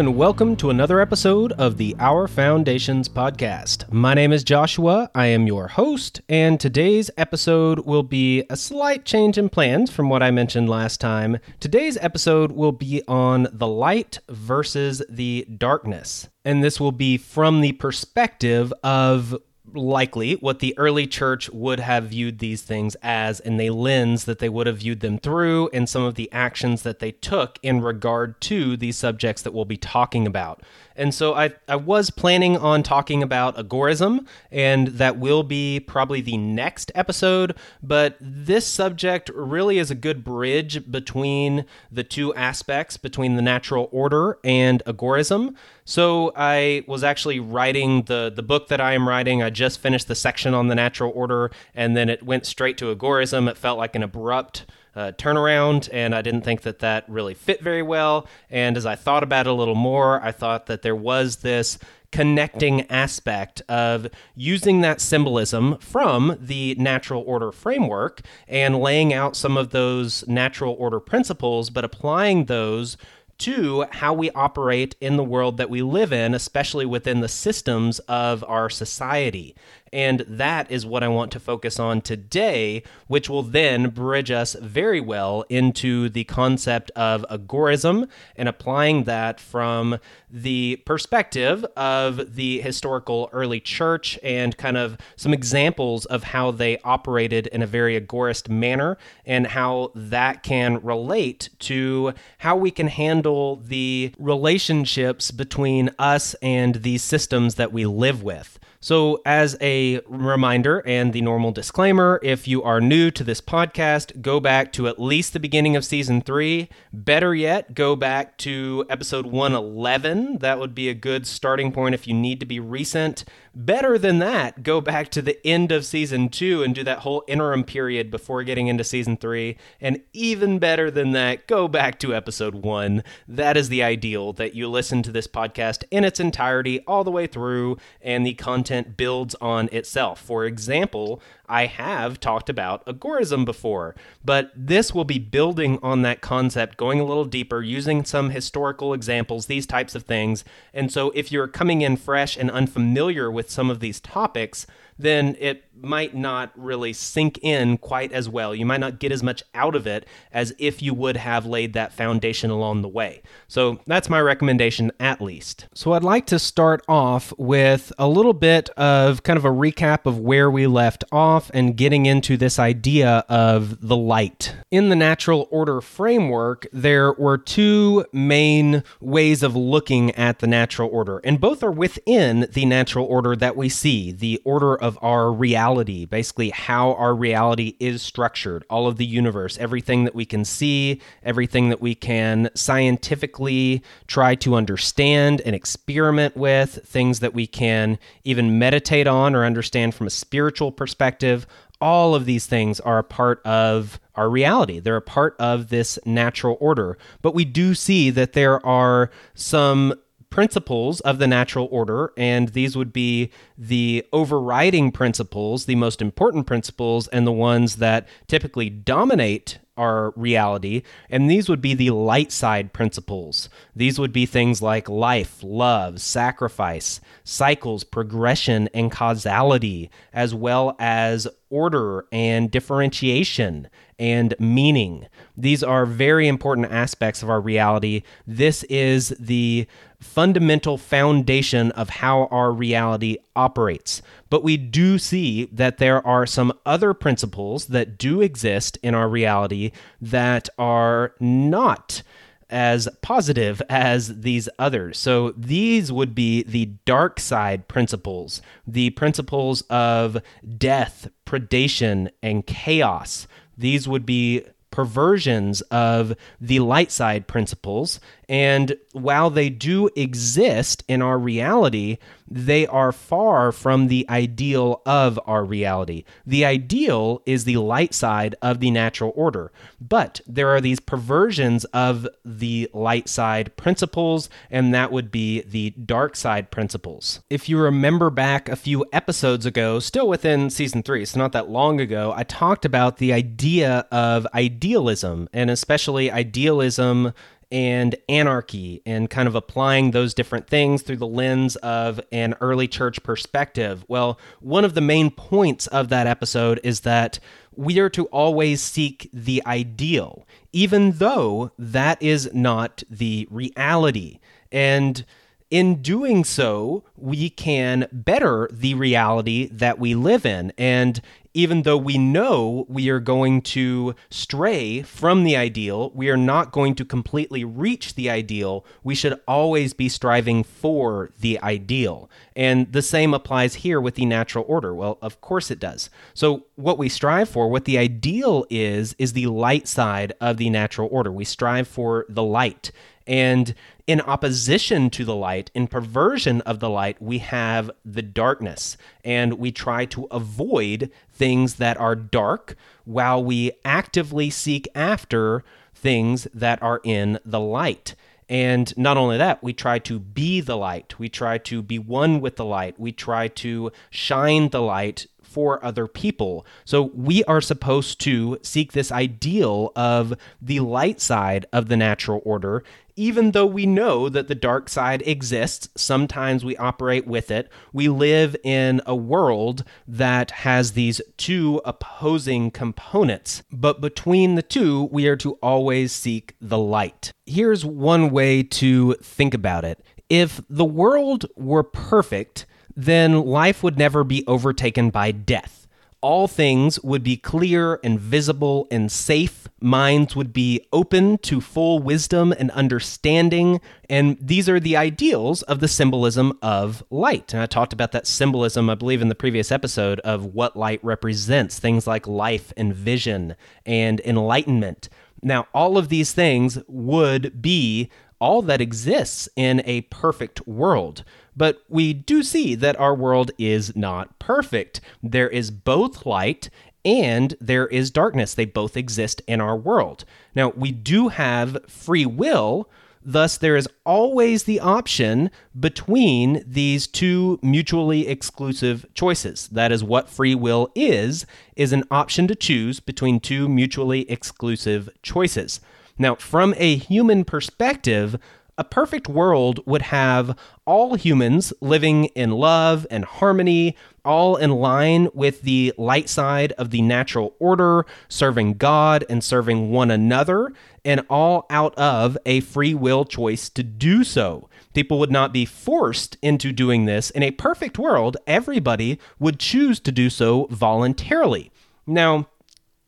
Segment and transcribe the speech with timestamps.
[0.00, 3.92] And welcome to another episode of the Our Foundations podcast.
[3.92, 5.10] My name is Joshua.
[5.14, 10.08] I am your host, and today's episode will be a slight change in plans from
[10.08, 11.36] what I mentioned last time.
[11.60, 17.60] Today's episode will be on the light versus the darkness, and this will be from
[17.60, 19.36] the perspective of
[19.74, 24.38] likely what the early church would have viewed these things as and the lens that
[24.38, 27.80] they would have viewed them through and some of the actions that they took in
[27.80, 30.62] regard to these subjects that we'll be talking about.
[30.96, 36.20] And so I, I was planning on talking about agorism, and that will be probably
[36.20, 37.56] the next episode.
[37.82, 43.88] But this subject really is a good bridge between the two aspects, between the natural
[43.92, 45.54] order and agorism.
[45.84, 49.42] So I was actually writing the, the book that I am writing.
[49.42, 52.94] I just finished the section on the natural order, and then it went straight to
[52.94, 53.48] agorism.
[53.48, 57.62] It felt like an abrupt uh, turnaround, and I didn't think that that really fit
[57.62, 58.26] very well.
[58.50, 61.78] And as I thought about it a little more, I thought that there was this
[62.12, 69.56] connecting aspect of using that symbolism from the natural order framework and laying out some
[69.56, 72.96] of those natural order principles, but applying those
[73.40, 77.98] to how we operate in the world that we live in, especially within the systems
[78.00, 79.54] of our society.
[79.92, 84.54] And that is what I want to focus on today, which will then bridge us
[84.54, 89.98] very well into the concept of agorism and applying that from
[90.30, 96.78] the perspective of the historical early church and kind of some examples of how they
[96.78, 102.86] operated in a very agorist manner and how that can relate to how we can
[102.86, 108.58] handle the relationships between us and these systems that we live with.
[108.82, 114.22] So, as a reminder and the normal disclaimer, if you are new to this podcast,
[114.22, 116.70] go back to at least the beginning of season three.
[116.90, 120.38] Better yet, go back to episode 111.
[120.38, 123.26] That would be a good starting point if you need to be recent.
[123.54, 127.22] Better than that, go back to the end of season two and do that whole
[127.28, 129.58] interim period before getting into season three.
[129.78, 133.02] And even better than that, go back to episode one.
[133.28, 137.10] That is the ideal that you listen to this podcast in its entirety all the
[137.10, 140.20] way through and the content builds on itself.
[140.20, 143.94] For example, I have talked about agorism before,
[144.24, 148.94] but this will be building on that concept, going a little deeper, using some historical
[148.94, 150.44] examples, these types of things.
[150.72, 154.66] And so if you're coming in fresh and unfamiliar with some of these topics,
[154.98, 158.54] then it might not really sink in quite as well.
[158.54, 161.72] You might not get as much out of it as if you would have laid
[161.72, 163.22] that foundation along the way.
[163.48, 165.66] So that's my recommendation, at least.
[165.74, 170.06] So I'd like to start off with a little bit of kind of a recap
[170.06, 174.54] of where we left off and getting into this idea of the light.
[174.70, 180.88] In the natural order framework, there were two main ways of looking at the natural
[180.92, 185.32] order, and both are within the natural order that we see the order of our
[185.32, 190.24] reality reality, basically how our reality is structured, all of the universe, everything that we
[190.24, 197.34] can see, everything that we can scientifically try to understand and experiment with, things that
[197.34, 201.46] we can even meditate on or understand from a spiritual perspective.
[201.80, 204.80] All of these things are a part of our reality.
[204.80, 206.98] They're a part of this natural order.
[207.22, 209.94] But we do see that there are some
[210.30, 216.46] principles of the natural order, and these would be the overriding principles, the most important
[216.46, 220.82] principles, and the ones that typically dominate our reality.
[221.08, 223.48] And these would be the light side principles.
[223.74, 231.26] These would be things like life, love, sacrifice, cycles, progression, and causality, as well as
[231.48, 233.68] order and differentiation
[233.98, 235.06] and meaning.
[235.36, 238.02] These are very important aspects of our reality.
[238.26, 239.66] This is the
[240.00, 244.02] fundamental foundation of how our reality operates.
[244.30, 249.08] But we do see that there are some other principles that do exist in our
[249.08, 252.02] reality that are not
[252.48, 254.98] as positive as these others.
[254.98, 260.18] So these would be the dark side principles, the principles of
[260.58, 263.28] death, predation, and chaos.
[263.56, 268.00] These would be perversions of the light side principles.
[268.30, 271.98] And while they do exist in our reality,
[272.28, 276.04] they are far from the ideal of our reality.
[276.24, 279.50] The ideal is the light side of the natural order,
[279.80, 285.70] but there are these perversions of the light side principles, and that would be the
[285.70, 287.18] dark side principles.
[287.30, 291.50] If you remember back a few episodes ago, still within season three, so not that
[291.50, 297.12] long ago, I talked about the idea of idealism, and especially idealism
[297.52, 302.68] and anarchy and kind of applying those different things through the lens of an early
[302.68, 303.84] church perspective.
[303.88, 307.18] Well, one of the main points of that episode is that
[307.54, 314.20] we are to always seek the ideal, even though that is not the reality.
[314.52, 315.04] And
[315.50, 320.52] in doing so, we can better the reality that we live in.
[320.56, 321.00] And
[321.34, 326.52] even though we know we are going to stray from the ideal, we are not
[326.52, 328.64] going to completely reach the ideal.
[328.82, 332.10] We should always be striving for the ideal.
[332.40, 334.74] And the same applies here with the natural order.
[334.74, 335.90] Well, of course it does.
[336.14, 340.48] So, what we strive for, what the ideal is, is the light side of the
[340.48, 341.12] natural order.
[341.12, 342.72] We strive for the light.
[343.06, 343.54] And
[343.86, 348.78] in opposition to the light, in perversion of the light, we have the darkness.
[349.04, 355.44] And we try to avoid things that are dark while we actively seek after
[355.74, 357.94] things that are in the light.
[358.30, 360.98] And not only that, we try to be the light.
[361.00, 362.78] We try to be one with the light.
[362.78, 366.46] We try to shine the light for other people.
[366.64, 372.22] So we are supposed to seek this ideal of the light side of the natural
[372.24, 372.62] order
[373.00, 377.48] even though we know that the dark side exists, sometimes we operate with it.
[377.72, 384.90] We live in a world that has these two opposing components, but between the two,
[384.92, 387.14] we are to always seek the light.
[387.24, 392.44] Here's one way to think about it if the world were perfect,
[392.76, 395.59] then life would never be overtaken by death
[396.02, 399.48] all things would be clear and visible and safe.
[399.60, 403.60] Minds would be open to full wisdom and understanding.
[403.88, 407.34] And these are the ideals of the symbolism of light.
[407.34, 410.82] And I talked about that symbolism, I believe, in the previous episode of what light
[410.82, 413.36] represents things like life and vision
[413.66, 414.88] and enlightenment.
[415.22, 421.04] Now, all of these things would be all that exists in a perfect world.
[421.36, 424.80] But we do see that our world is not perfect.
[425.02, 426.50] There is both light
[426.84, 428.34] and there is darkness.
[428.34, 430.04] They both exist in our world.
[430.34, 432.68] Now, we do have free will.
[433.02, 439.48] Thus, there is always the option between these two mutually exclusive choices.
[439.48, 441.24] That is what free will is,
[441.56, 445.60] is an option to choose between two mutually exclusive choices.
[445.98, 448.18] Now, from a human perspective,
[448.60, 450.36] a perfect world would have
[450.66, 453.74] all humans living in love and harmony,
[454.04, 459.70] all in line with the light side of the natural order, serving God and serving
[459.70, 460.52] one another,
[460.84, 464.50] and all out of a free will choice to do so.
[464.74, 467.08] People would not be forced into doing this.
[467.08, 471.50] In a perfect world, everybody would choose to do so voluntarily.
[471.86, 472.28] Now,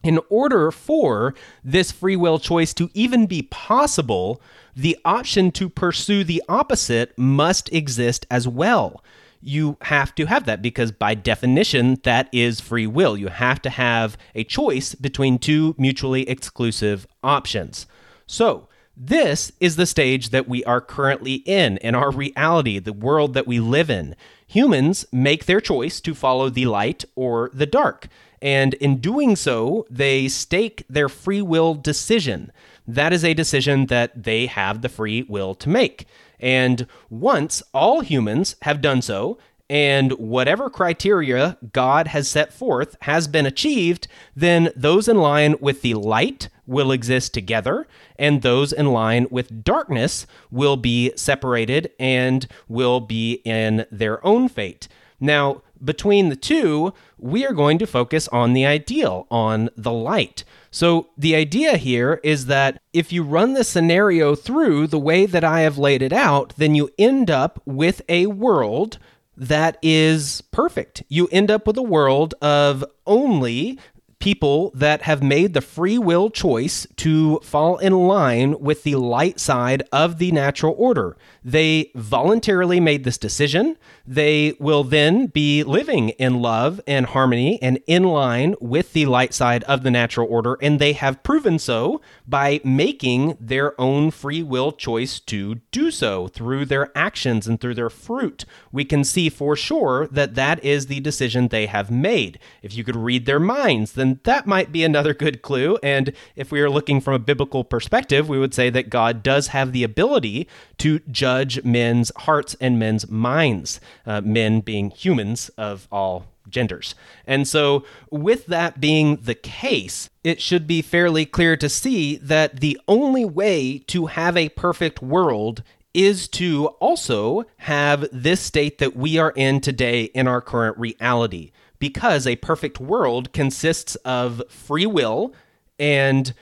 [0.04, 1.34] in order for
[1.64, 4.42] this free will choice to even be possible,
[4.74, 9.02] the option to pursue the opposite must exist as well.
[9.40, 13.16] You have to have that because, by definition, that is free will.
[13.16, 17.86] You have to have a choice between two mutually exclusive options.
[18.26, 23.34] So, this is the stage that we are currently in, in our reality, the world
[23.34, 24.14] that we live in.
[24.46, 28.08] Humans make their choice to follow the light or the dark.
[28.42, 32.52] And in doing so, they stake their free will decision.
[32.86, 36.06] That is a decision that they have the free will to make.
[36.40, 39.38] And once all humans have done so,
[39.70, 45.80] and whatever criteria God has set forth has been achieved, then those in line with
[45.80, 47.86] the light will exist together,
[48.16, 54.48] and those in line with darkness will be separated and will be in their own
[54.48, 54.88] fate.
[55.18, 60.44] Now, between the two, we are going to focus on the ideal, on the light.
[60.74, 65.44] So, the idea here is that if you run the scenario through the way that
[65.44, 68.98] I have laid it out, then you end up with a world
[69.36, 71.02] that is perfect.
[71.08, 73.78] You end up with a world of only
[74.22, 79.40] people that have made the free will choice to fall in line with the light
[79.40, 81.16] side of the natural order.
[81.44, 83.76] They voluntarily made this decision.
[84.06, 89.34] They will then be living in love and harmony and in line with the light
[89.34, 90.56] side of the natural order.
[90.62, 92.00] And they have proven so
[92.32, 97.74] by making their own free will choice to do so through their actions and through
[97.74, 98.46] their fruit.
[98.72, 102.38] We can see for sure that that is the decision they have made.
[102.62, 105.78] If you could read their minds, then that might be another good clue.
[105.82, 109.48] And if we are looking from a biblical perspective, we would say that God does
[109.48, 110.48] have the ability
[110.78, 116.94] to judge men's hearts and men's minds, uh, men being humans of all genders.
[117.26, 122.60] And so, with that being the case, it should be fairly clear to see that
[122.60, 125.62] the only way to have a perfect world
[125.94, 131.50] is to also have this state that we are in today in our current reality.
[131.78, 135.34] Because a perfect world consists of free will
[135.78, 136.32] and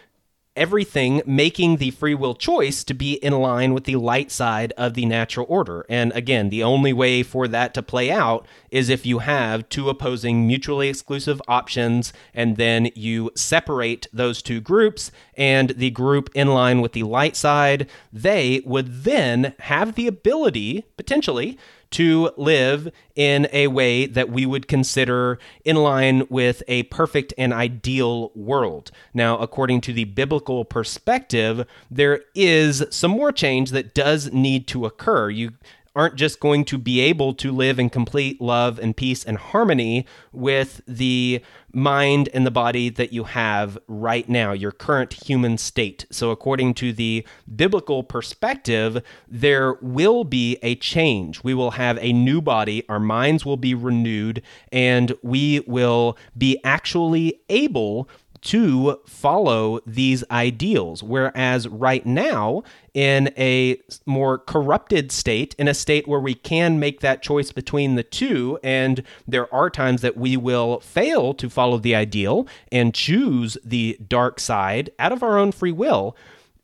[0.61, 4.93] everything making the free will choice to be in line with the light side of
[4.93, 5.87] the natural order.
[5.89, 9.89] And again, the only way for that to play out is if you have two
[9.89, 16.49] opposing mutually exclusive options and then you separate those two groups and the group in
[16.49, 21.59] line with the light side, they would then have the ability potentially
[21.91, 27.53] to live in a way that we would consider in line with a perfect and
[27.53, 28.91] ideal world.
[29.13, 34.87] Now, according to the biblical perspective, there is some more change that does need to
[34.87, 35.31] occur.
[35.31, 35.53] You
[35.95, 40.07] aren't just going to be able to live in complete love and peace and harmony
[40.33, 41.43] with the
[41.73, 46.07] mind and the body that you have right now, your current human state.
[46.11, 51.43] So, according to the biblical perspective, there will be a change.
[51.43, 54.43] We will have a new body, our minds will be renewed,
[54.73, 58.09] and we will be actually able
[58.43, 61.03] to follow these ideals.
[61.03, 62.63] Whereas right now,
[62.95, 67.95] in a more corrupted state, in a state where we can make that choice between
[67.95, 72.95] the two, and there are times that we will fail to follow the ideal and
[72.95, 76.17] choose the dark side out of our own free will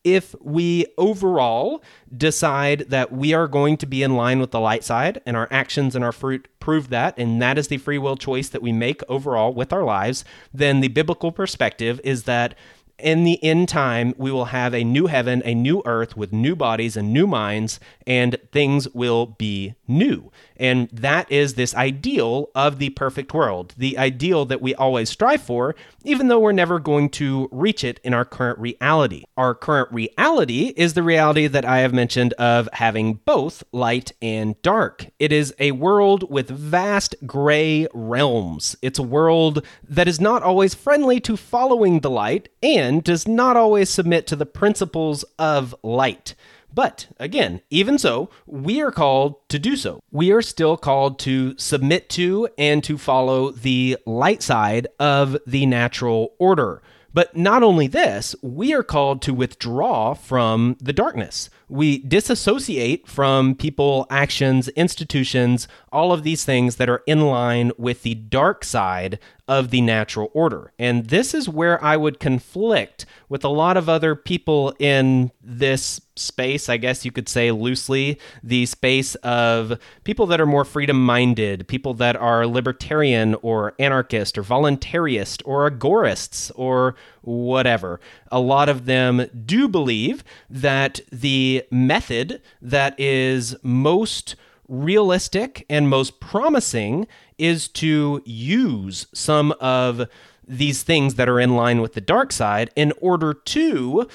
[0.07, 1.83] if we overall
[2.17, 5.49] decide that we are going to be in line with the light side and our
[5.51, 8.71] actions and our fruit prove that, and that is the free will choice that we
[8.71, 12.55] make overall with our lives, then the biblical perspective is that
[12.99, 16.57] in the end time, we will have a new heaven, a new earth with new
[16.57, 20.31] bodies and new minds, and things will be new.
[20.57, 25.43] And that is this ideal of the perfect world, the ideal that we always strive
[25.43, 25.75] for,
[26.05, 29.25] even though we're never going to reach it in our current reality.
[29.37, 34.61] Our current reality is the reality that I have mentioned of having both light and
[34.63, 35.09] dark.
[35.19, 38.77] It is a world with vast gray realms.
[38.81, 43.57] It's a world that is not always friendly to following the light and does not
[43.57, 46.35] always submit to the principles of light.
[46.75, 50.01] But again, even so, we are called to do so.
[50.11, 55.65] We are still called to submit to and to follow the light side of the
[55.65, 56.83] natural order.
[57.17, 61.49] But not only this, we are called to withdraw from the darkness.
[61.67, 68.03] We disassociate from people, actions, institutions, all of these things that are in line with
[68.03, 69.19] the dark side
[69.49, 70.75] of the natural order.
[70.79, 76.03] And this is where I would conflict with a lot of other people in this
[76.17, 81.05] space, I guess you could say loosely, the space of people that are more freedom
[81.05, 88.01] minded, people that are libertarian or anarchist or voluntarist or agorists or whatever.
[88.33, 94.37] A lot of them do believe that the method that is most
[94.69, 97.07] realistic and most promising
[97.39, 100.09] is to use some of
[100.49, 104.09] these things that are in line with the dark side in order to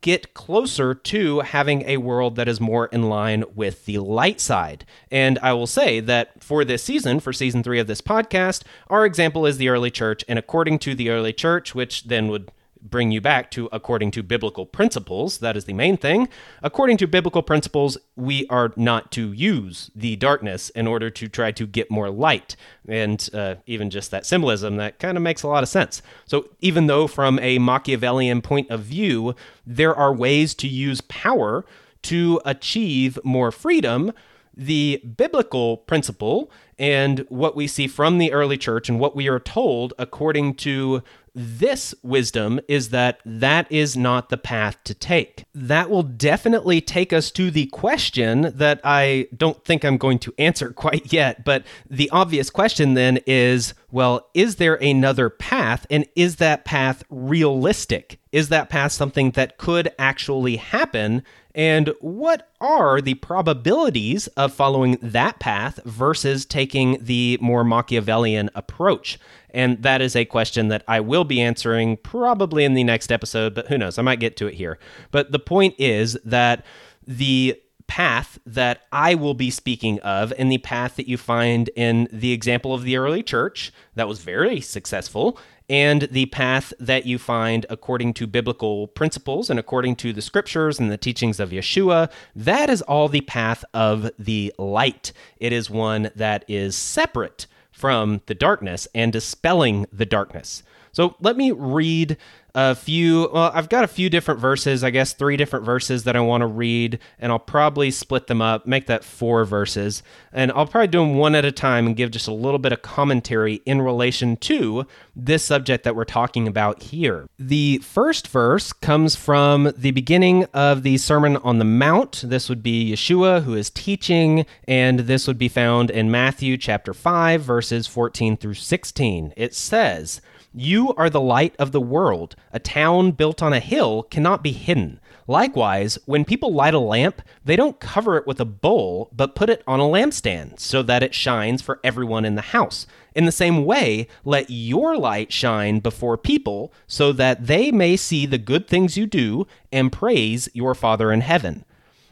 [0.00, 4.84] get closer to having a world that is more in line with the light side.
[5.10, 9.04] And I will say that for this season, for season three of this podcast, our
[9.04, 10.24] example is the early church.
[10.28, 12.50] And according to the early church, which then would
[12.82, 15.38] bring you back to according to biblical principles.
[15.38, 16.28] That is the main thing.
[16.62, 21.52] According to biblical principles, we are not to use the darkness in order to try
[21.52, 22.56] to get more light.
[22.86, 26.02] And uh, even just that symbolism, that kind of makes a lot of sense.
[26.24, 29.34] So, even though from a Machiavellian point of view,
[29.66, 31.64] there are ways to use power
[32.02, 34.12] to achieve more freedom,
[34.56, 39.40] the biblical principle and what we see from the early church and what we are
[39.40, 41.02] told according to
[41.38, 45.44] this wisdom is that that is not the path to take.
[45.54, 50.34] That will definitely take us to the question that I don't think I'm going to
[50.36, 51.44] answer quite yet.
[51.44, 55.86] But the obvious question then is well, is there another path?
[55.90, 58.20] And is that path realistic?
[58.32, 61.22] Is that path something that could actually happen?
[61.54, 69.18] And what are the probabilities of following that path versus taking the more Machiavellian approach?
[69.58, 73.56] And that is a question that I will be answering probably in the next episode,
[73.56, 73.98] but who knows?
[73.98, 74.78] I might get to it here.
[75.10, 76.64] But the point is that
[77.04, 82.06] the path that I will be speaking of and the path that you find in
[82.12, 85.36] the example of the early church that was very successful
[85.68, 90.78] and the path that you find according to biblical principles and according to the scriptures
[90.78, 95.12] and the teachings of Yeshua, that is all the path of the light.
[95.38, 97.48] It is one that is separate
[97.78, 100.64] from the darkness and dispelling the darkness.
[100.90, 102.16] So let me read
[102.54, 106.16] a few well i've got a few different verses i guess three different verses that
[106.16, 110.02] i want to read and i'll probably split them up make that four verses.
[110.32, 112.72] And i'll probably do them one at a time and give just a little bit
[112.72, 114.86] of commentary in relation to
[115.16, 117.28] this subject that we're talking about here.
[117.38, 122.22] The first verse comes from the beginning of the sermon on the mount.
[122.24, 126.94] This would be yeshua who is teaching and this would be found in matthew chapter
[126.94, 130.20] 5 verses 14 through 16 it says
[130.54, 132.34] you are the light of the world.
[132.52, 135.00] A town built on a hill cannot be hidden.
[135.26, 139.50] Likewise, when people light a lamp, they don't cover it with a bowl, but put
[139.50, 142.86] it on a lampstand, so that it shines for everyone in the house.
[143.14, 148.24] In the same way, let your light shine before people, so that they may see
[148.24, 151.64] the good things you do and praise your Father in heaven.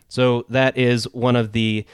[0.09, 1.87] So, that is one of the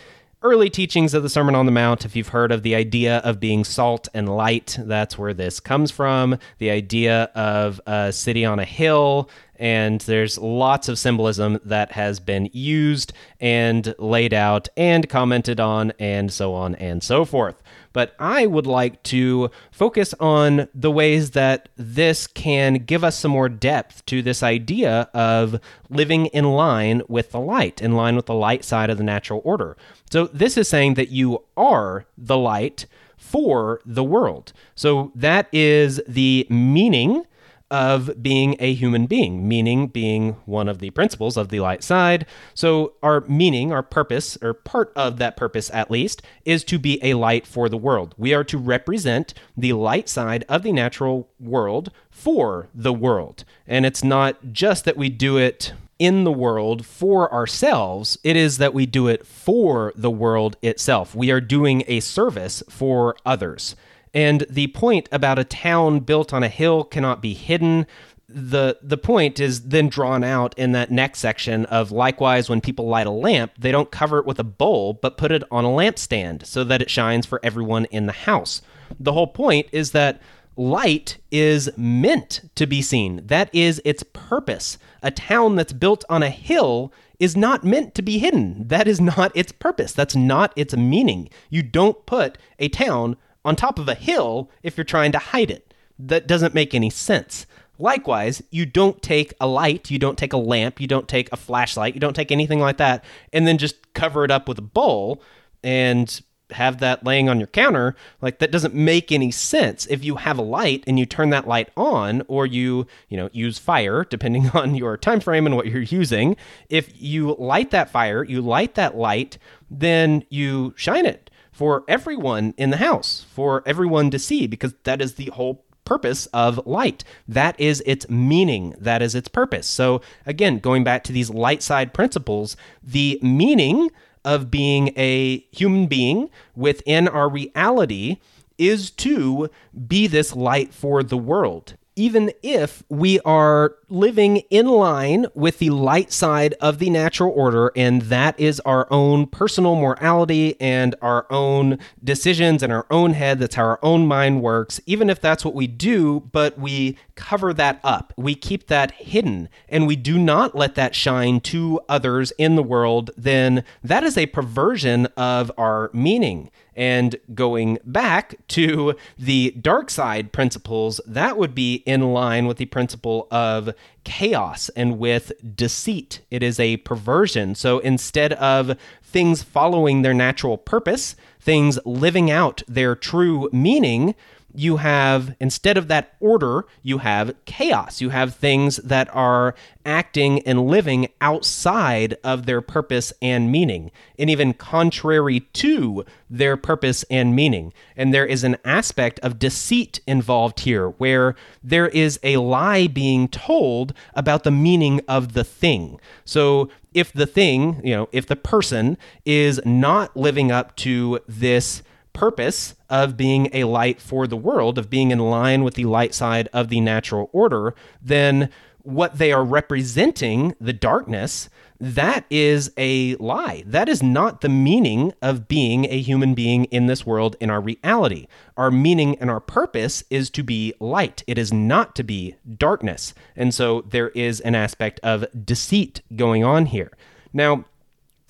[0.43, 3.39] early teachings of the Sermon on the Mount, if you've heard of the idea of
[3.39, 6.39] being salt and light, that's where this comes from.
[6.59, 12.19] The idea of a city on a hill, and there's lots of symbolism that has
[12.19, 17.62] been used and laid out and commented on, and so on and so forth.
[17.93, 23.31] But I would like to focus on the ways that this can give us some
[23.31, 28.27] more depth to this idea of living in line with the light, in line with
[28.27, 29.77] the light side of the natural order.
[30.11, 34.53] So this is saying that you are the light for the world.
[34.75, 37.25] So that is the meaning
[37.73, 42.26] of being a human being, meaning being one of the principles of the light side.
[42.52, 47.02] So, our meaning, our purpose, or part of that purpose at least, is to be
[47.02, 48.14] a light for the world.
[48.19, 53.45] We are to represent the light side of the natural world for the world.
[53.67, 58.59] And it's not just that we do it in the world for ourselves, it is
[58.59, 61.15] that we do it for the world itself.
[61.15, 63.76] We are doing a service for others.
[64.15, 67.87] And the point about a town built on a hill cannot be hidden
[68.35, 72.89] the the point is then drawn out in that next section of likewise when people
[72.89, 75.69] light a lamp they don't cover it with a bowl but put it on a
[75.69, 78.63] lampstand so that it shines for everyone in the house
[78.99, 80.19] the whole point is that
[80.57, 86.23] light is meant to be seen that is its purpose a town that's built on
[86.23, 86.91] a hill
[87.23, 88.67] is not meant to be hidden.
[88.67, 89.93] That is not its purpose.
[89.93, 91.31] That's not its meaning.
[91.51, 95.50] You don't put a town on top of a hill if you're trying to hide
[95.50, 95.75] it.
[95.99, 97.47] That doesn't make any sense.
[97.78, 101.37] Likewise, you don't take a light, you don't take a lamp, you don't take a
[101.37, 104.63] flashlight, you don't take anything like that, and then just cover it up with a
[104.63, 105.23] bowl
[105.65, 109.87] and have that laying on your counter, like that doesn't make any sense.
[109.87, 113.28] If you have a light and you turn that light on or you, you know,
[113.33, 116.37] use fire depending on your time frame and what you're using,
[116.69, 119.39] if you light that fire, you light that light,
[119.71, 125.00] then you shine it for everyone in the house, for everyone to see because that
[125.00, 127.04] is the whole purpose of light.
[127.28, 128.75] That is its meaning.
[128.78, 129.67] That is its purpose.
[129.67, 133.91] So, again, going back to these light side principles, the meaning
[134.25, 138.19] of being a human being within our reality
[138.56, 139.50] is to
[139.86, 145.69] be this light for the world even if we are living in line with the
[145.69, 151.26] light side of the natural order, and that is our own personal morality and our
[151.31, 153.39] own decisions in our own head.
[153.39, 157.52] That's how our own mind works, even if that's what we do, but we cover
[157.52, 158.15] that up.
[158.17, 162.63] We keep that hidden and we do not let that shine to others in the
[162.63, 166.50] world, then that is a perversion of our meaning.
[166.75, 172.65] And going back to the dark side principles, that would be in line with the
[172.65, 176.21] principle of chaos and with deceit.
[176.30, 177.54] It is a perversion.
[177.54, 184.14] So instead of things following their natural purpose, things living out their true meaning,
[184.54, 188.00] you have, instead of that order, you have chaos.
[188.00, 194.30] You have things that are acting and living outside of their purpose and meaning, and
[194.30, 197.73] even contrary to their purpose and meaning.
[197.97, 203.28] And there is an aspect of deceit involved here where there is a lie being
[203.28, 205.99] told about the meaning of the thing.
[206.25, 211.82] So if the thing, you know, if the person is not living up to this
[212.13, 216.15] purpose of being a light for the world, of being in line with the light
[216.15, 218.51] side of the natural order, then
[218.83, 221.49] what they are representing, the darkness,
[221.81, 223.65] that is a lie.
[223.67, 227.61] That is not the meaning of being a human being in this world in our
[227.61, 228.29] reality.
[228.57, 233.15] Our meaning and our purpose is to be light, it is not to be darkness.
[233.35, 236.93] And so there is an aspect of deceit going on here.
[237.33, 237.65] Now,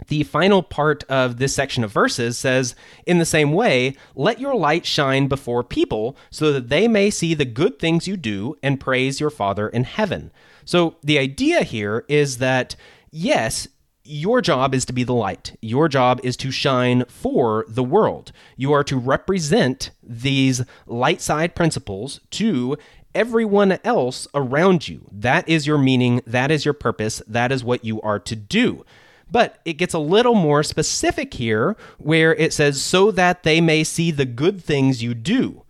[0.09, 2.75] the final part of this section of verses says,
[3.07, 7.35] In the same way, let your light shine before people so that they may see
[7.35, 10.33] the good things you do and praise your Father in heaven.
[10.65, 12.77] So the idea here is that
[13.11, 13.69] yes,
[14.05, 15.57] your job is to be the light.
[15.61, 18.33] Your job is to shine for the world.
[18.57, 22.77] You are to represent these light side principles to
[23.15, 25.09] everyone else around you.
[25.13, 26.23] That is your meaning.
[26.27, 27.23] That is your purpose.
[27.29, 28.85] That is what you are to do.
[29.33, 33.83] But it gets a little more specific here where it says, so that they may
[33.83, 35.63] see the good things you do.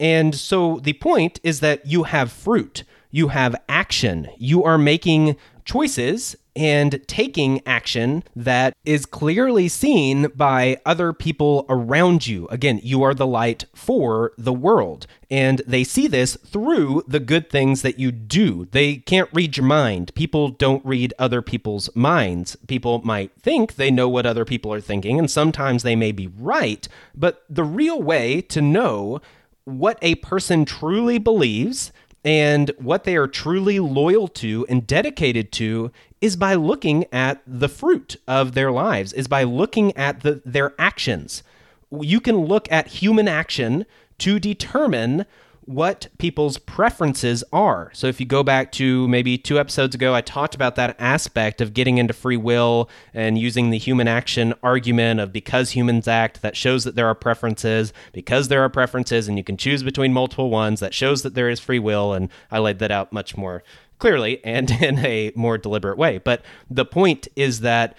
[0.00, 2.82] And so the point is that you have fruit,
[3.12, 10.78] you have action, you are making choices and taking action that is clearly seen by
[10.86, 12.46] other people around you.
[12.48, 17.50] Again, you are the light for the world, and they see this through the good
[17.50, 18.66] things that you do.
[18.70, 20.14] They can't read your mind.
[20.14, 22.56] People don't read other people's minds.
[22.68, 26.28] People might think they know what other people are thinking, and sometimes they may be
[26.38, 29.20] right, but the real way to know
[29.64, 31.90] what a person truly believes
[32.24, 35.92] and what they are truly loyal to and dedicated to
[36.24, 40.72] is by looking at the fruit of their lives, is by looking at the, their
[40.78, 41.42] actions.
[41.90, 43.84] You can look at human action
[44.20, 45.26] to determine
[45.66, 47.90] what people's preferences are.
[47.92, 51.60] So if you go back to maybe two episodes ago, I talked about that aspect
[51.60, 56.40] of getting into free will and using the human action argument of because humans act,
[56.40, 57.92] that shows that there are preferences.
[58.14, 61.50] Because there are preferences and you can choose between multiple ones, that shows that there
[61.50, 62.14] is free will.
[62.14, 63.62] And I laid that out much more
[63.98, 66.18] clearly and in a more deliberate way.
[66.18, 67.96] But the point is that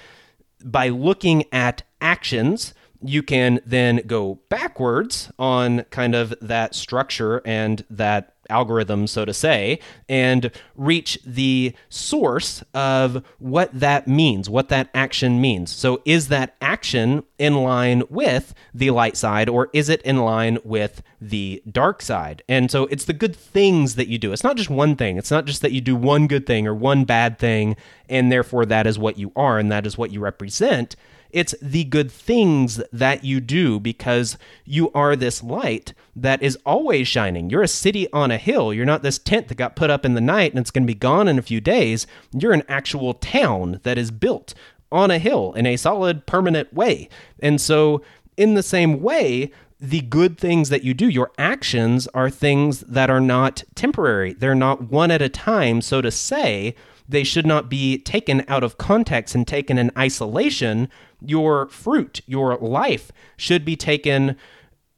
[0.64, 7.86] by looking at actions, you can then go backwards on kind of that structure and
[7.90, 9.80] that algorithm, so to say,
[10.10, 15.72] and reach the source of what that means, what that action means.
[15.72, 20.60] So, is that action in line with the light side or is it in line
[20.64, 22.44] with the dark side?
[22.48, 24.32] And so, it's the good things that you do.
[24.32, 26.74] It's not just one thing, it's not just that you do one good thing or
[26.76, 27.76] one bad thing,
[28.10, 30.96] and therefore that is what you are and that is what you represent
[31.36, 37.10] it's the good things that you do because you are this light that is always
[37.10, 37.50] shining.
[37.50, 38.74] You're a city on a hill.
[38.74, 40.94] You're not this tent that got put up in the night and it's going to
[40.94, 42.08] be gone in a few days.
[42.32, 44.54] You're an actual town that is built
[44.94, 47.10] on a hill in a solid, permanent way.
[47.42, 48.02] And so,
[48.38, 53.10] in the same way, the good things that you do, your actions are things that
[53.10, 54.32] are not temporary.
[54.32, 56.76] They're not one at a time, so to say.
[57.08, 60.90] They should not be taken out of context and taken in isolation,
[61.30, 64.36] your fruit, your life should be taken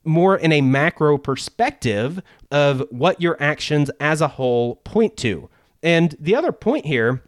[0.04, 5.50] more in a macro perspective of what your actions as a whole point to.
[5.84, 7.22] And the other point here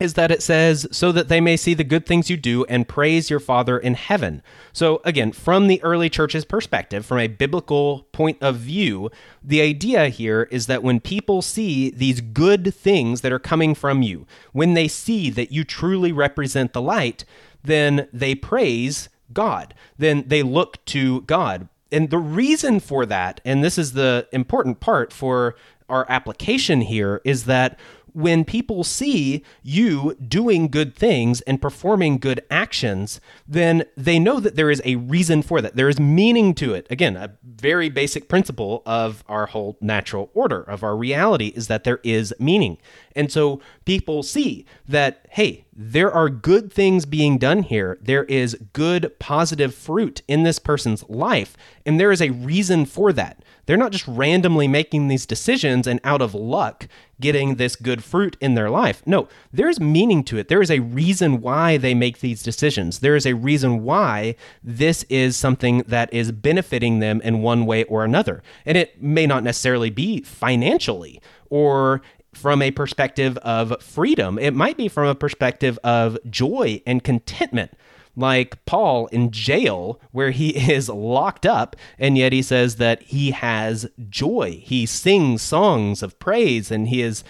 [0.00, 2.88] is that it says, so that they may see the good things you do and
[2.88, 4.42] praise your Father in heaven.
[4.72, 9.10] So, again, from the early church's perspective, from a biblical point of view,
[9.42, 14.02] the idea here is that when people see these good things that are coming from
[14.02, 17.24] you, when they see that you truly represent the light,
[17.64, 19.74] then they praise God.
[19.98, 21.68] Then they look to God.
[21.90, 25.56] And the reason for that, and this is the important part for
[25.88, 27.78] our application here, is that
[28.14, 34.56] when people see you doing good things and performing good actions, then they know that
[34.56, 35.76] there is a reason for that.
[35.76, 36.86] There is meaning to it.
[36.90, 41.84] Again, a very basic principle of our whole natural order, of our reality, is that
[41.84, 42.78] there is meaning.
[43.16, 47.98] And so people see that, hey, there are good things being done here.
[48.00, 53.12] There is good, positive fruit in this person's life, and there is a reason for
[53.12, 53.43] that.
[53.66, 56.88] They're not just randomly making these decisions and out of luck
[57.20, 59.02] getting this good fruit in their life.
[59.06, 60.48] No, there's meaning to it.
[60.48, 62.98] There is a reason why they make these decisions.
[62.98, 67.84] There is a reason why this is something that is benefiting them in one way
[67.84, 68.42] or another.
[68.66, 72.02] And it may not necessarily be financially or
[72.34, 77.72] from a perspective of freedom, it might be from a perspective of joy and contentment
[78.16, 83.32] like Paul in jail, where he is locked up, and yet he says that he
[83.32, 84.60] has joy.
[84.62, 87.24] He sings songs of praise, and he is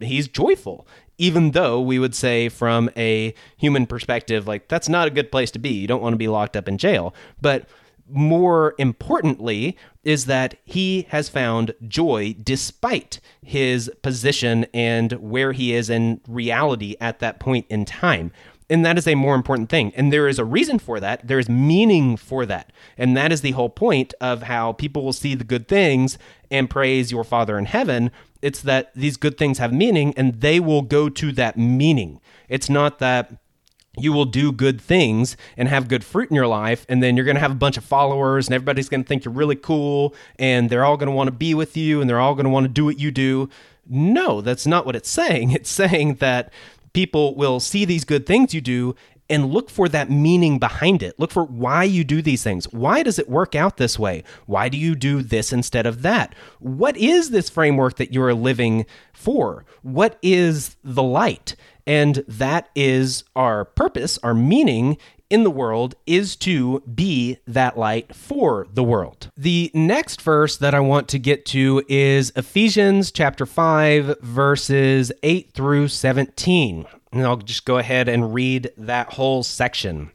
[0.00, 0.86] he's joyful.
[1.18, 5.50] Even though we would say, from a human perspective, like that's not a good place
[5.52, 5.70] to be.
[5.70, 7.14] You don't want to be locked up in jail.
[7.40, 7.66] But
[8.08, 15.90] more importantly, is that he has found joy despite his position and where he is
[15.90, 18.30] in reality at that point in time.
[18.68, 19.92] And that is a more important thing.
[19.94, 21.26] And there is a reason for that.
[21.26, 22.72] There is meaning for that.
[22.98, 26.18] And that is the whole point of how people will see the good things
[26.50, 28.10] and praise your Father in heaven.
[28.42, 32.20] It's that these good things have meaning and they will go to that meaning.
[32.48, 33.32] It's not that
[33.98, 37.24] you will do good things and have good fruit in your life and then you're
[37.24, 40.14] going to have a bunch of followers and everybody's going to think you're really cool
[40.38, 42.50] and they're all going to want to be with you and they're all going to
[42.50, 43.48] want to do what you do
[43.88, 46.52] no that's not what it's saying it's saying that
[46.96, 48.94] people will see these good things you do
[49.28, 51.14] and look for that meaning behind it.
[51.20, 52.72] Look for why you do these things.
[52.72, 54.24] Why does it work out this way?
[54.46, 56.34] Why do you do this instead of that?
[56.58, 59.66] What is this framework that you're living for?
[59.82, 61.54] What is the light?
[61.86, 64.96] And that is our purpose, our meaning
[65.30, 69.30] in the world is to be that light for the world.
[69.36, 75.52] The next verse that I want to get to is Ephesians chapter 5 verses 8
[75.52, 76.86] through 17.
[77.12, 80.10] And I'll just go ahead and read that whole section.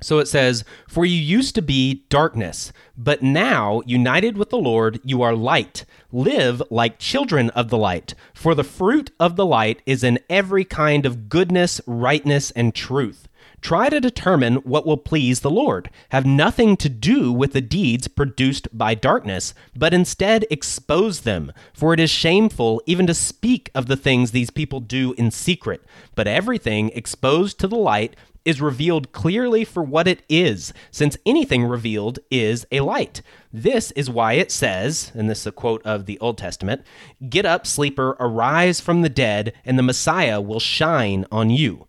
[0.00, 5.00] So it says, For you used to be darkness, but now, united with the Lord,
[5.02, 5.84] you are light.
[6.12, 8.14] Live like children of the light.
[8.32, 13.28] For the fruit of the light is in every kind of goodness, rightness, and truth.
[13.60, 15.90] Try to determine what will please the Lord.
[16.10, 21.52] Have nothing to do with the deeds produced by darkness, but instead expose them.
[21.74, 25.82] For it is shameful even to speak of the things these people do in secret.
[26.14, 31.64] But everything exposed to the light is revealed clearly for what it is, since anything
[31.64, 33.20] revealed is a light.
[33.52, 36.82] This is why it says, and this is a quote of the Old Testament
[37.28, 41.86] Get up, sleeper, arise from the dead, and the Messiah will shine on you.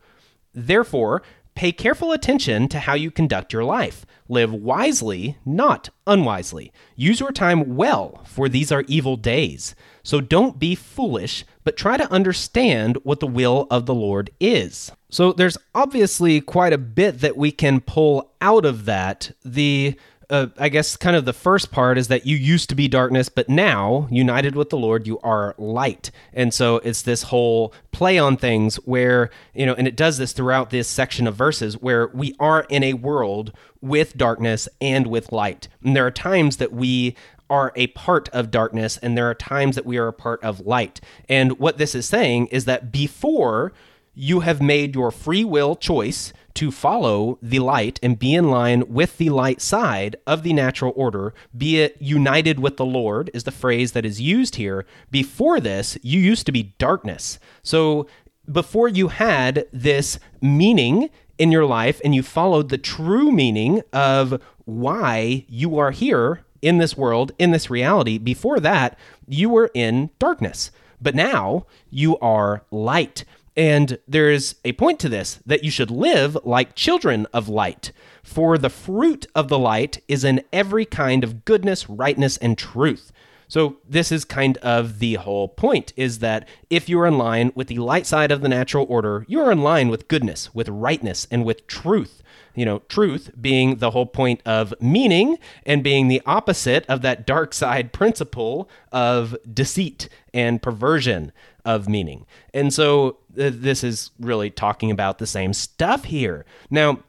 [0.53, 1.21] Therefore,
[1.59, 4.05] pay careful attention to how you conduct your life.
[4.29, 6.71] Live wisely, not unwisely.
[6.95, 9.75] Use your time well, for these are evil days.
[10.01, 14.93] So don't be foolish, but try to understand what the will of the Lord is.
[15.09, 19.33] So there's obviously quite a bit that we can pull out of that.
[19.43, 22.87] The uh, I guess kind of the first part is that you used to be
[22.87, 26.11] darkness, but now, united with the Lord, you are light.
[26.33, 30.31] And so it's this whole play on things where, you know, and it does this
[30.31, 35.31] throughout this section of verses where we are in a world with darkness and with
[35.31, 35.67] light.
[35.83, 37.15] And there are times that we
[37.49, 40.59] are a part of darkness and there are times that we are a part of
[40.59, 41.01] light.
[41.27, 43.73] And what this is saying is that before
[44.19, 48.84] you have made your free will choice to follow the light and be in line
[48.89, 53.45] with the light side of the natural order, be it united with the Lord, is
[53.45, 54.86] the phrase that is used here.
[55.10, 57.39] Before this, you used to be darkness.
[57.63, 58.08] So
[58.51, 64.41] before you had this meaning in your life and you followed the true meaning of
[64.65, 70.10] why you are here in this world, in this reality, before that, you were in
[70.19, 70.71] darkness.
[71.01, 73.23] But now you are light.
[73.55, 77.91] And there is a point to this that you should live like children of light.
[78.23, 83.12] For the fruit of the light is in every kind of goodness, rightness, and truth.
[83.49, 87.67] So this is kind of the whole point is that if you're in line with
[87.67, 91.43] the light side of the natural order, you're in line with goodness, with rightness, and
[91.43, 92.23] with truth.
[92.55, 97.25] You know, truth being the whole point of meaning and being the opposite of that
[97.25, 101.31] dark side principle of deceit and perversion
[101.65, 102.25] of meaning.
[102.53, 106.45] And so uh, this is really talking about the same stuff here.
[106.69, 106.99] Now,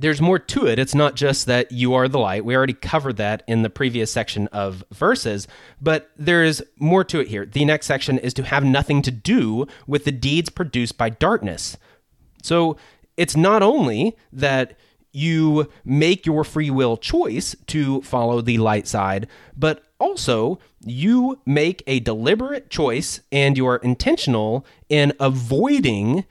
[0.00, 0.78] there's more to it.
[0.78, 2.44] It's not just that you are the light.
[2.44, 5.46] We already covered that in the previous section of verses,
[5.80, 7.44] but there is more to it here.
[7.44, 11.76] The next section is to have nothing to do with the deeds produced by darkness.
[12.42, 12.78] So
[13.16, 14.76] it's not only that
[15.12, 21.82] you make your free will choice to follow the light side, but also you make
[21.86, 26.24] a deliberate choice and you are intentional in avoiding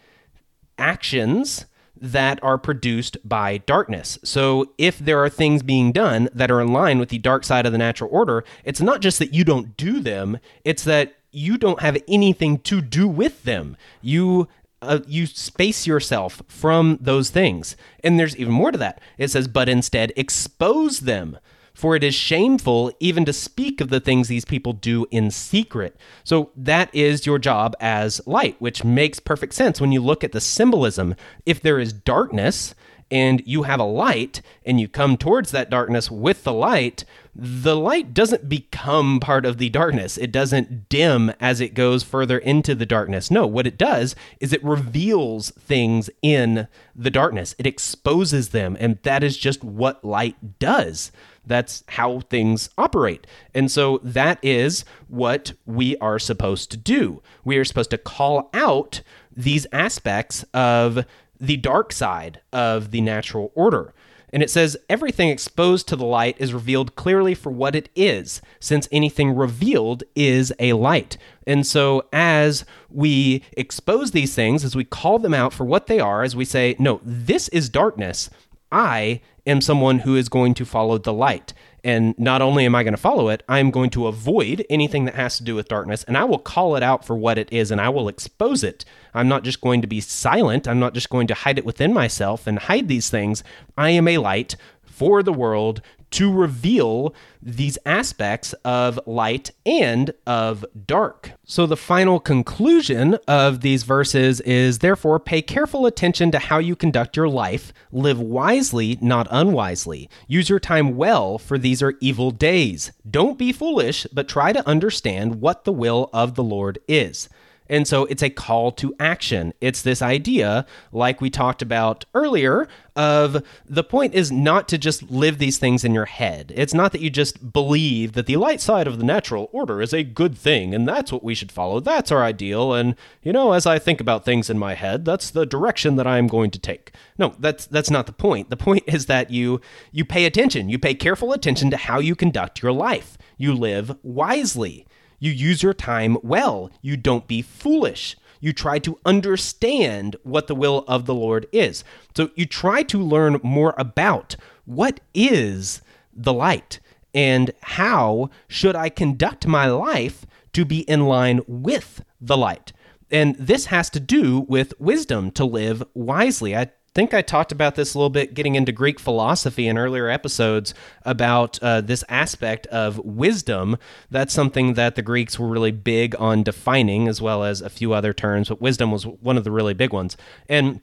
[0.77, 1.65] actions
[2.01, 4.17] that are produced by darkness.
[4.23, 7.65] So, if there are things being done that are in line with the dark side
[7.65, 11.57] of the natural order, it's not just that you don't do them, it's that you
[11.57, 13.77] don't have anything to do with them.
[14.01, 14.47] You
[14.81, 17.75] uh, you space yourself from those things.
[18.03, 19.01] And there's even more to that.
[19.17, 21.37] It says, but instead expose them.
[21.73, 25.95] For it is shameful even to speak of the things these people do in secret.
[26.23, 30.31] So that is your job as light, which makes perfect sense when you look at
[30.31, 31.15] the symbolism.
[31.45, 32.75] If there is darkness,
[33.11, 37.75] and you have a light and you come towards that darkness with the light, the
[37.75, 40.17] light doesn't become part of the darkness.
[40.17, 43.31] It doesn't dim as it goes further into the darkness.
[43.31, 48.75] No, what it does is it reveals things in the darkness, it exposes them.
[48.79, 51.11] And that is just what light does.
[51.45, 53.25] That's how things operate.
[53.55, 57.23] And so that is what we are supposed to do.
[57.43, 59.01] We are supposed to call out
[59.35, 61.05] these aspects of
[61.39, 63.93] the dark side of the natural order.
[64.31, 68.41] And it says, everything exposed to the light is revealed clearly for what it is,
[68.59, 71.17] since anything revealed is a light.
[71.47, 75.99] And so, as we expose these things, as we call them out for what they
[75.99, 78.29] are, as we say, no, this is darkness,
[78.71, 81.53] I am someone who is going to follow the light.
[81.83, 85.15] And not only am I going to follow it, I'm going to avoid anything that
[85.15, 87.71] has to do with darkness and I will call it out for what it is
[87.71, 88.85] and I will expose it.
[89.13, 90.67] I'm not just going to be silent.
[90.67, 93.43] I'm not just going to hide it within myself and hide these things.
[93.77, 100.65] I am a light for the world to reveal these aspects of light and of
[100.85, 101.31] dark.
[101.45, 106.75] So, the final conclusion of these verses is therefore pay careful attention to how you
[106.75, 110.09] conduct your life, live wisely, not unwisely.
[110.27, 112.91] Use your time well, for these are evil days.
[113.09, 117.29] Don't be foolish, but try to understand what the will of the Lord is.
[117.69, 119.53] And so it's a call to action.
[119.61, 125.09] It's this idea, like we talked about earlier, of the point is not to just
[125.09, 126.51] live these things in your head.
[126.53, 129.93] It's not that you just believe that the light side of the natural order is
[129.93, 131.79] a good thing and that's what we should follow.
[131.79, 132.73] That's our ideal.
[132.73, 136.07] And, you know, as I think about things in my head, that's the direction that
[136.07, 136.91] I'm going to take.
[137.17, 138.49] No, that's that's not the point.
[138.49, 140.69] The point is that you you pay attention.
[140.69, 143.17] You pay careful attention to how you conduct your life.
[143.37, 144.85] You live wisely.
[145.19, 146.71] You use your time well.
[146.81, 148.17] You don't be foolish.
[148.39, 151.83] You try to understand what the will of the Lord is.
[152.15, 155.81] So you try to learn more about what is
[156.13, 156.79] the light
[157.13, 162.71] and how should I conduct my life to be in line with the light.
[163.11, 166.55] And this has to do with wisdom to live wisely.
[166.55, 170.09] I think I talked about this a little bit getting into Greek philosophy in earlier
[170.09, 170.73] episodes
[171.03, 173.77] about uh, this aspect of wisdom.
[174.09, 177.93] That's something that the Greeks were really big on defining, as well as a few
[177.93, 180.17] other terms, but wisdom was one of the really big ones.
[180.47, 180.81] And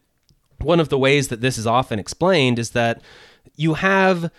[0.60, 3.02] one of the ways that this is often explained is that
[3.56, 4.30] you have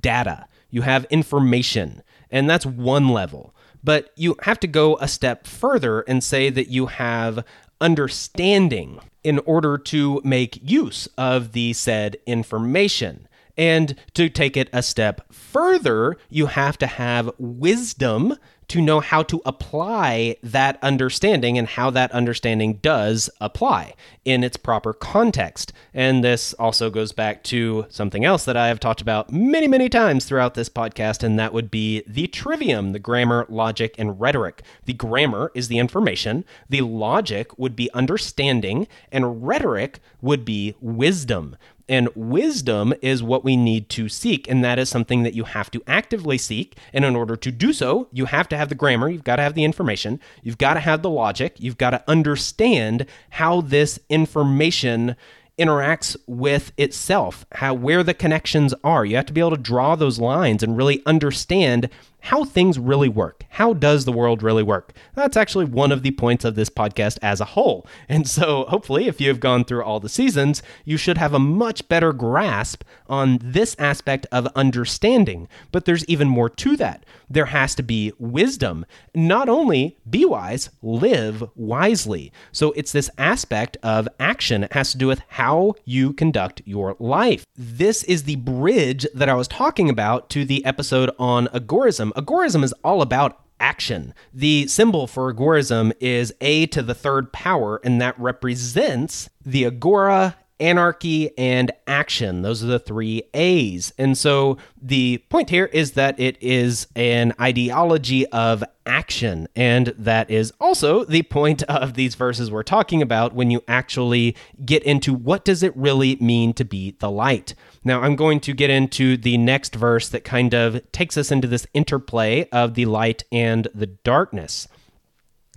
[0.00, 3.54] data, you have information, and that's one level.
[3.82, 7.44] But you have to go a step further and say that you have
[7.80, 13.28] understanding in order to make use of the said information.
[13.58, 18.36] And to take it a step further, you have to have wisdom
[18.68, 24.56] to know how to apply that understanding and how that understanding does apply in its
[24.56, 25.72] proper context.
[25.94, 29.88] And this also goes back to something else that I have talked about many, many
[29.88, 34.62] times throughout this podcast, and that would be the trivium, the grammar, logic, and rhetoric.
[34.84, 41.56] The grammar is the information, the logic would be understanding, and rhetoric would be wisdom.
[41.88, 44.48] And wisdom is what we need to seek.
[44.48, 46.76] And that is something that you have to actively seek.
[46.92, 49.42] And in order to do so, you have to have the grammar, you've got to
[49.42, 53.98] have the information, you've got to have the logic, you've got to understand how this
[54.08, 55.16] information
[55.58, 59.04] interacts with itself, how where the connections are.
[59.04, 61.90] You have to be able to draw those lines and really understand
[62.28, 63.44] how things really work.
[63.48, 64.92] How does the world really work?
[65.14, 67.86] That's actually one of the points of this podcast as a whole.
[68.10, 71.38] And so, hopefully, if you have gone through all the seasons, you should have a
[71.38, 75.46] much better grasp on this aspect of understanding.
[75.72, 77.04] But there's even more to that.
[77.28, 78.86] There has to be wisdom.
[79.14, 82.32] Not only be wise, live wisely.
[82.50, 84.64] So, it's this aspect of action.
[84.64, 87.44] It has to do with how you conduct your life.
[87.56, 92.62] This is the bridge that I was talking about to the episode on agorism agorism.
[92.64, 94.14] Is all about action.
[94.32, 100.36] The symbol for agorism is a to the third power, and that represents the agora
[100.60, 102.42] anarchy and action.
[102.42, 103.92] Those are the three A's.
[103.98, 109.48] And so the point here is that it is an ideology of action.
[109.54, 114.36] And that is also the point of these verses we're talking about when you actually
[114.64, 117.54] get into what does it really mean to be the light.
[117.84, 121.46] Now, I'm going to get into the next verse that kind of takes us into
[121.46, 124.68] this interplay of the light and the darkness.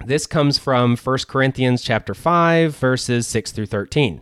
[0.05, 4.21] This comes from 1 Corinthians chapter 5 verses 6 through 13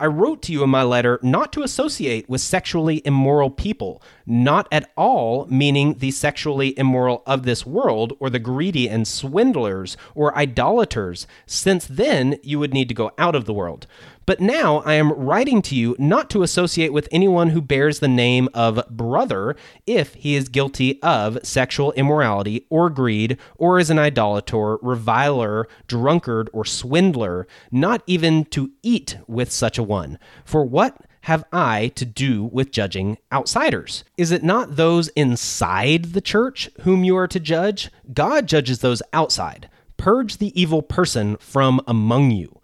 [0.00, 4.66] I wrote to you in my letter not to associate with sexually immoral people, not
[4.72, 10.36] at all meaning the sexually immoral of this world, or the greedy and swindlers, or
[10.38, 13.86] idolaters, since then you would need to go out of the world.
[14.26, 18.08] But now I am writing to you not to associate with anyone who bears the
[18.08, 19.56] name of brother
[19.86, 26.48] if he is guilty of sexual immorality or greed or is an idolater, reviler, drunkard,
[26.52, 30.18] or swindler, not even to eat with such a one.
[30.44, 30.96] For what?
[31.24, 34.04] have I to do with judging outsiders?
[34.16, 37.90] Is it not those inside the church whom you are to judge?
[38.12, 39.68] God judges those outside.
[39.96, 42.60] Purge the evil person from among you.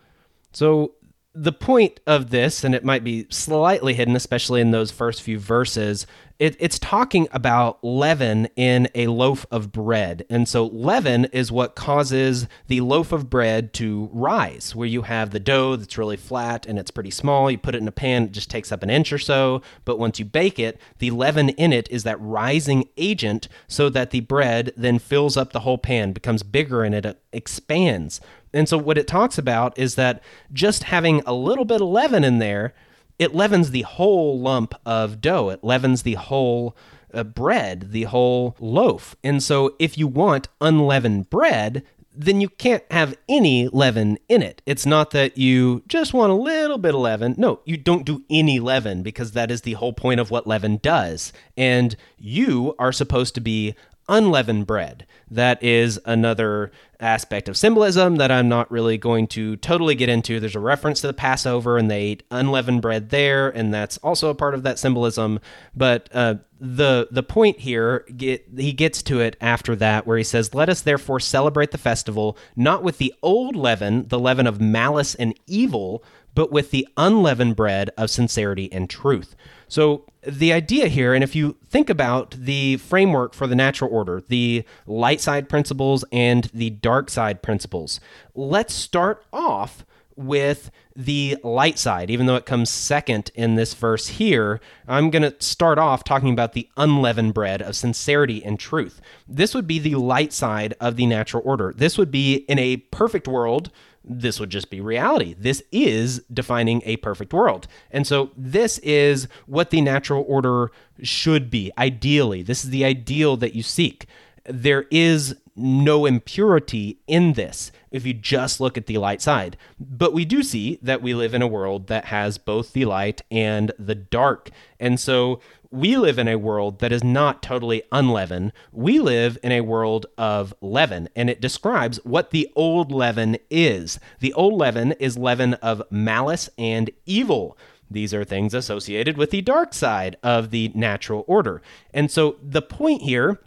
[0.52, 0.94] So
[1.38, 5.38] the point of this, and it might be slightly hidden, especially in those first few
[5.38, 6.06] verses,
[6.38, 10.26] it, it's talking about leaven in a loaf of bread.
[10.28, 15.30] And so, leaven is what causes the loaf of bread to rise, where you have
[15.30, 17.50] the dough that's really flat and it's pretty small.
[17.50, 19.62] You put it in a pan, it just takes up an inch or so.
[19.84, 24.10] But once you bake it, the leaven in it is that rising agent so that
[24.10, 28.20] the bread then fills up the whole pan, becomes bigger, and it expands.
[28.52, 30.22] And so what it talks about is that
[30.52, 32.74] just having a little bit of leaven in there,
[33.18, 35.50] it leavens the whole lump of dough.
[35.50, 36.76] It leavens the whole
[37.12, 39.16] uh, bread, the whole loaf.
[39.24, 41.82] And so if you want unleavened bread,
[42.18, 44.62] then you can't have any leaven in it.
[44.64, 47.34] It's not that you just want a little bit of leaven.
[47.36, 50.78] No, you don't do any leaven because that is the whole point of what leaven
[50.78, 51.32] does.
[51.56, 53.74] And you are supposed to be
[54.08, 55.06] unleavened bread.
[55.30, 60.40] That is another aspect of symbolism that I'm not really going to totally get into.
[60.40, 64.30] There's a reference to the Passover, and they ate unleavened bread there, and that's also
[64.30, 65.40] a part of that symbolism.
[65.74, 70.24] But uh, the the point here, get, he gets to it after that, where he
[70.24, 74.60] says, "Let us therefore celebrate the festival not with the old leaven, the leaven of
[74.60, 76.02] malice and evil."
[76.34, 79.34] But with the unleavened bread of sincerity and truth.
[79.68, 84.22] So, the idea here, and if you think about the framework for the natural order,
[84.28, 88.00] the light side principles and the dark side principles,
[88.34, 89.84] let's start off
[90.16, 94.60] with the light side, even though it comes second in this verse here.
[94.88, 99.00] I'm going to start off talking about the unleavened bread of sincerity and truth.
[99.28, 101.74] This would be the light side of the natural order.
[101.76, 103.70] This would be in a perfect world
[104.06, 105.34] this would just be reality.
[105.38, 107.66] This is defining a perfect world.
[107.90, 110.70] And so, this is what the natural order
[111.02, 112.42] should be, ideally.
[112.42, 114.06] This is the ideal that you seek.
[114.44, 119.56] There is no impurity in this if you just look at the light side.
[119.80, 123.22] But we do see that we live in a world that has both the light
[123.30, 124.50] and the dark.
[124.78, 125.40] And so
[125.70, 128.52] we live in a world that is not totally unleavened.
[128.72, 133.98] We live in a world of leaven, and it describes what the old leaven is.
[134.20, 137.58] The old leaven is leaven of malice and evil.
[137.90, 141.62] These are things associated with the dark side of the natural order.
[141.92, 143.40] And so the point here,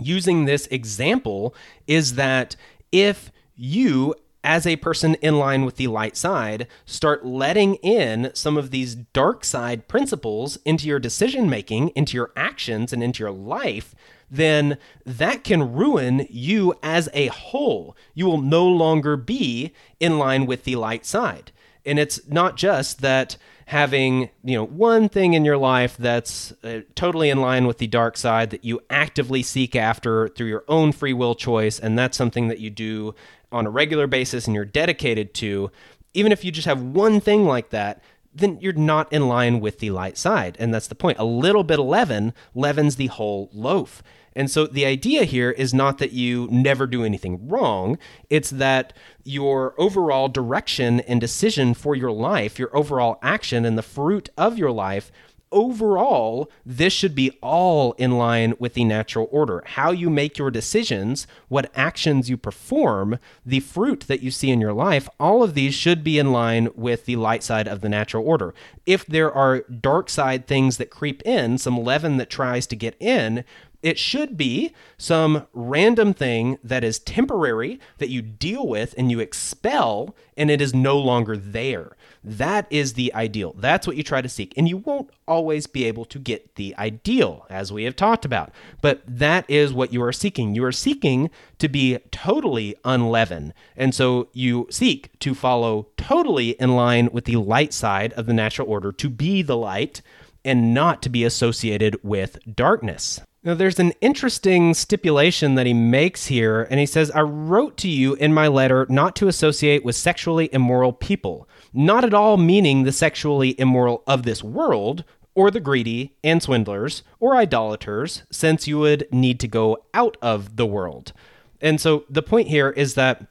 [0.00, 1.54] using this example,
[1.86, 2.56] is that
[2.92, 4.14] if you
[4.46, 8.94] as a person in line with the light side, start letting in some of these
[8.94, 13.92] dark side principles into your decision making, into your actions, and into your life,
[14.30, 17.96] then that can ruin you as a whole.
[18.14, 21.50] You will no longer be in line with the light side.
[21.84, 23.36] And it's not just that
[23.66, 27.86] having you know one thing in your life that's uh, totally in line with the
[27.86, 32.16] dark side that you actively seek after through your own free will choice and that's
[32.16, 33.12] something that you do
[33.52, 35.70] on a regular basis and you're dedicated to,
[36.14, 38.02] even if you just have one thing like that,
[38.34, 40.56] then you're not in line with the light side.
[40.58, 41.18] And that's the point.
[41.18, 44.02] A little bit of leaven leavens the whole loaf.
[44.36, 47.98] And so the idea here is not that you never do anything wrong,
[48.30, 48.92] it's that
[49.24, 54.58] your overall direction and decision for your life, your overall action and the fruit of
[54.58, 55.10] your life
[55.52, 59.62] overall, this should be all in line with the natural order.
[59.66, 64.60] How you make your decisions, what actions you perform, the fruit that you see in
[64.60, 67.88] your life, all of these should be in line with the light side of the
[67.88, 68.54] natural order.
[68.84, 72.96] If there are dark side things that creep in, some leaven that tries to get
[73.00, 73.44] in,
[73.86, 79.20] it should be some random thing that is temporary that you deal with and you
[79.20, 81.96] expel, and it is no longer there.
[82.24, 83.54] That is the ideal.
[83.56, 84.52] That's what you try to seek.
[84.56, 88.50] And you won't always be able to get the ideal, as we have talked about.
[88.82, 90.56] But that is what you are seeking.
[90.56, 91.30] You are seeking
[91.60, 93.54] to be totally unleavened.
[93.76, 98.34] And so you seek to follow totally in line with the light side of the
[98.34, 100.02] natural order, to be the light
[100.44, 103.20] and not to be associated with darkness.
[103.46, 107.88] Now, there's an interesting stipulation that he makes here, and he says, I wrote to
[107.88, 112.82] you in my letter not to associate with sexually immoral people, not at all meaning
[112.82, 115.04] the sexually immoral of this world,
[115.36, 120.56] or the greedy and swindlers or idolaters, since you would need to go out of
[120.56, 121.12] the world.
[121.60, 123.28] And so the point here is that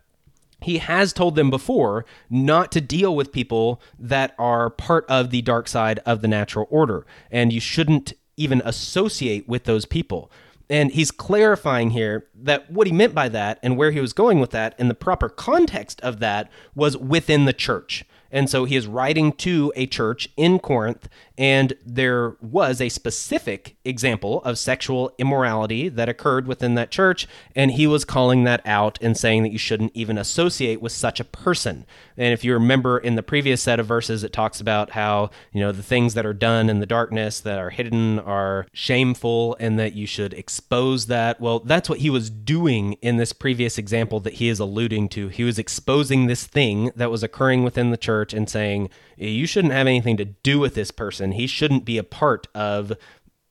[0.61, 5.41] he has told them before not to deal with people that are part of the
[5.41, 10.31] dark side of the natural order, and you shouldn't even associate with those people.
[10.69, 14.39] And he's clarifying here that what he meant by that and where he was going
[14.39, 18.03] with that and the proper context of that was within the church.
[18.31, 21.07] And so he is writing to a church in Corinth,
[21.37, 27.71] and there was a specific example of sexual immorality that occurred within that church, and
[27.71, 31.23] he was calling that out and saying that you shouldn't even associate with such a
[31.23, 31.85] person.
[32.17, 35.59] And if you remember in the previous set of verses, it talks about how, you
[35.59, 39.77] know, the things that are done in the darkness that are hidden are shameful and
[39.79, 41.41] that you should expose that.
[41.41, 45.27] Well, that's what he was doing in this previous example that he is alluding to.
[45.27, 49.73] He was exposing this thing that was occurring within the church and saying, you shouldn't
[49.73, 51.33] have anything to do with this person.
[51.33, 52.93] He shouldn't be a part of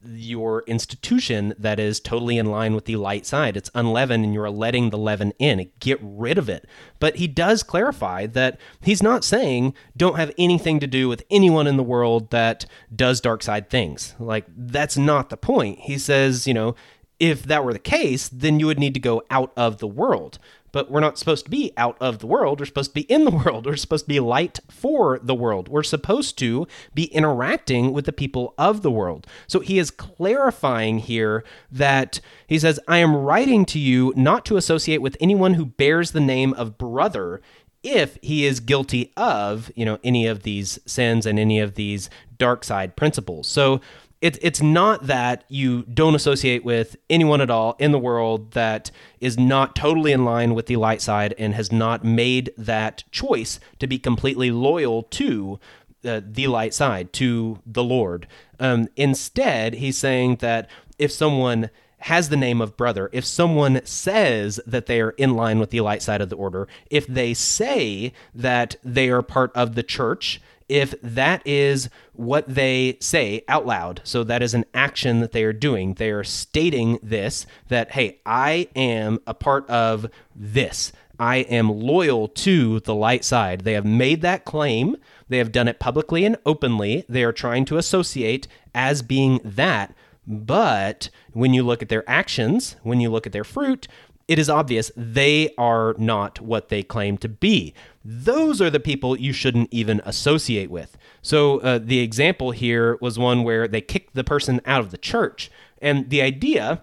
[0.07, 3.57] your institution that is totally in line with the light side.
[3.57, 5.71] It's unleavened and you're letting the leaven in.
[5.81, 6.67] Get rid of it.
[6.99, 11.67] But he does clarify that he's not saying don't have anything to do with anyone
[11.67, 14.15] in the world that does dark side things.
[14.19, 15.81] Like, that's not the point.
[15.81, 16.75] He says, you know,
[17.21, 20.39] if that were the case, then you would need to go out of the world
[20.75, 22.59] but we're not supposed to be out of the world.
[22.59, 23.65] We're supposed to be in the world.
[23.65, 25.69] We're supposed to be light for the world.
[25.69, 29.29] We're supposed to be interacting with the people of the world.
[29.47, 34.57] So he is clarifying here that he says, I am writing to you not to
[34.57, 37.41] associate with anyone who bears the name of brother
[37.85, 42.11] if he is guilty of, you know, any of these sins and any of these
[42.37, 43.47] dark side principles.
[43.47, 43.81] So
[44.25, 48.91] it's it's not that you don't associate with anyone at all in the world that
[49.21, 53.61] is not totally in line with the light side and has not made that choice
[53.81, 55.61] to be completely loyal to
[56.07, 58.27] uh, the light side to the Lord.
[58.59, 61.69] Um, instead, he's saying that if someone
[61.99, 65.83] has the name of brother, if someone says that they are in line with the
[65.83, 70.41] light side of the order, if they say that they are part of the church,
[70.69, 74.01] if that is what they say out loud.
[74.05, 75.95] So that is an action that they are doing.
[75.95, 80.93] They are stating this that, hey, I am a part of this.
[81.19, 83.61] I am loyal to the light side.
[83.61, 84.97] They have made that claim.
[85.29, 87.05] They have done it publicly and openly.
[87.09, 89.95] They are trying to associate as being that.
[90.27, 93.87] But when you look at their actions, when you look at their fruit,
[94.29, 97.75] it is obvious they are not what they claim to be.
[98.05, 100.97] Those are the people you shouldn't even associate with.
[101.23, 104.99] So uh, the example here was one where they kicked the person out of the
[104.99, 105.51] church.
[105.81, 106.83] And the idea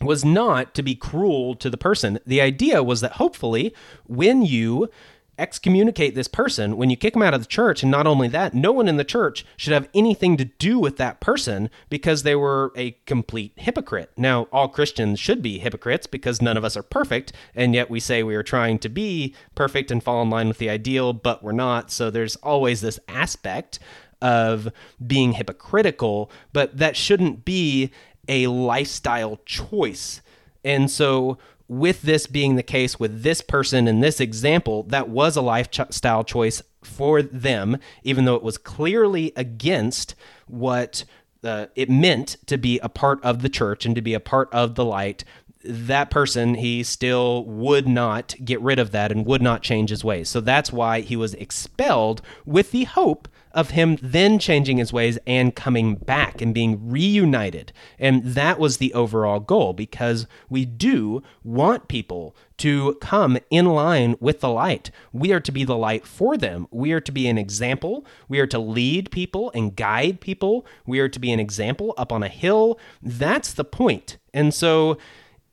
[0.00, 2.18] was not to be cruel to the person.
[2.26, 3.74] The idea was that hopefully,
[4.06, 4.88] when you
[5.40, 7.82] excommunicate this person when you kick them out of the church.
[7.82, 10.96] And not only that, no one in the church should have anything to do with
[10.98, 14.10] that person because they were a complete hypocrite.
[14.16, 17.32] Now, all Christians should be hypocrites because none of us are perfect.
[17.54, 20.58] And yet we say we are trying to be perfect and fall in line with
[20.58, 21.90] the ideal, but we're not.
[21.90, 23.78] So there's always this aspect
[24.22, 24.70] of
[25.06, 27.90] being hypocritical, but that shouldn't be
[28.28, 30.20] a lifestyle choice.
[30.64, 31.38] And so
[31.70, 36.24] with this being the case with this person in this example, that was a lifestyle
[36.24, 40.16] choice for them, even though it was clearly against
[40.48, 41.04] what
[41.44, 44.52] uh, it meant to be a part of the church and to be a part
[44.52, 45.22] of the light.
[45.62, 50.02] That person, he still would not get rid of that and would not change his
[50.02, 50.28] ways.
[50.28, 55.18] So that's why he was expelled with the hope of him then changing his ways
[55.26, 57.72] and coming back and being reunited.
[57.98, 64.16] And that was the overall goal because we do want people to come in line
[64.20, 64.90] with the light.
[65.12, 66.66] We are to be the light for them.
[66.70, 68.04] We are to be an example.
[68.28, 70.66] We are to lead people and guide people.
[70.86, 72.78] We are to be an example up on a hill.
[73.02, 74.18] That's the point.
[74.34, 74.98] And so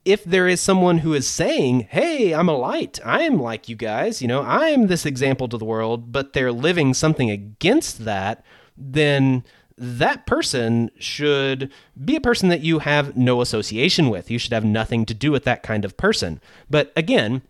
[0.07, 4.21] if there is someone who is saying, Hey, I'm a light, I'm like you guys,
[4.21, 8.43] you know, I'm this example to the world, but they're living something against that,
[8.77, 9.43] then
[9.77, 11.71] that person should
[12.03, 14.31] be a person that you have no association with.
[14.31, 16.39] You should have nothing to do with that kind of person.
[16.69, 17.41] But again,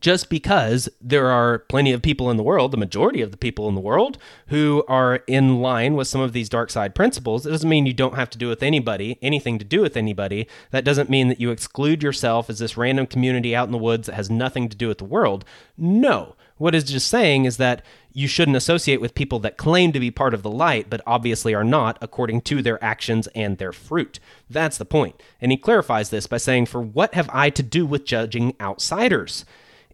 [0.00, 3.68] just because there are plenty of people in the world, the majority of the people
[3.68, 4.18] in the world,
[4.48, 7.92] who are in line with some of these dark side principles, it doesn't mean you
[7.92, 10.46] don't have to do with anybody, anything to do with anybody.
[10.70, 14.06] That doesn't mean that you exclude yourself as this random community out in the woods
[14.06, 15.44] that has nothing to do with the world.
[15.76, 16.36] No.
[16.58, 20.10] What it's just saying is that you shouldn't associate with people that claim to be
[20.10, 24.18] part of the light, but obviously are not according to their actions and their fruit.
[24.48, 25.22] That's the point.
[25.38, 29.44] And he clarifies this by saying, For what have I to do with judging outsiders?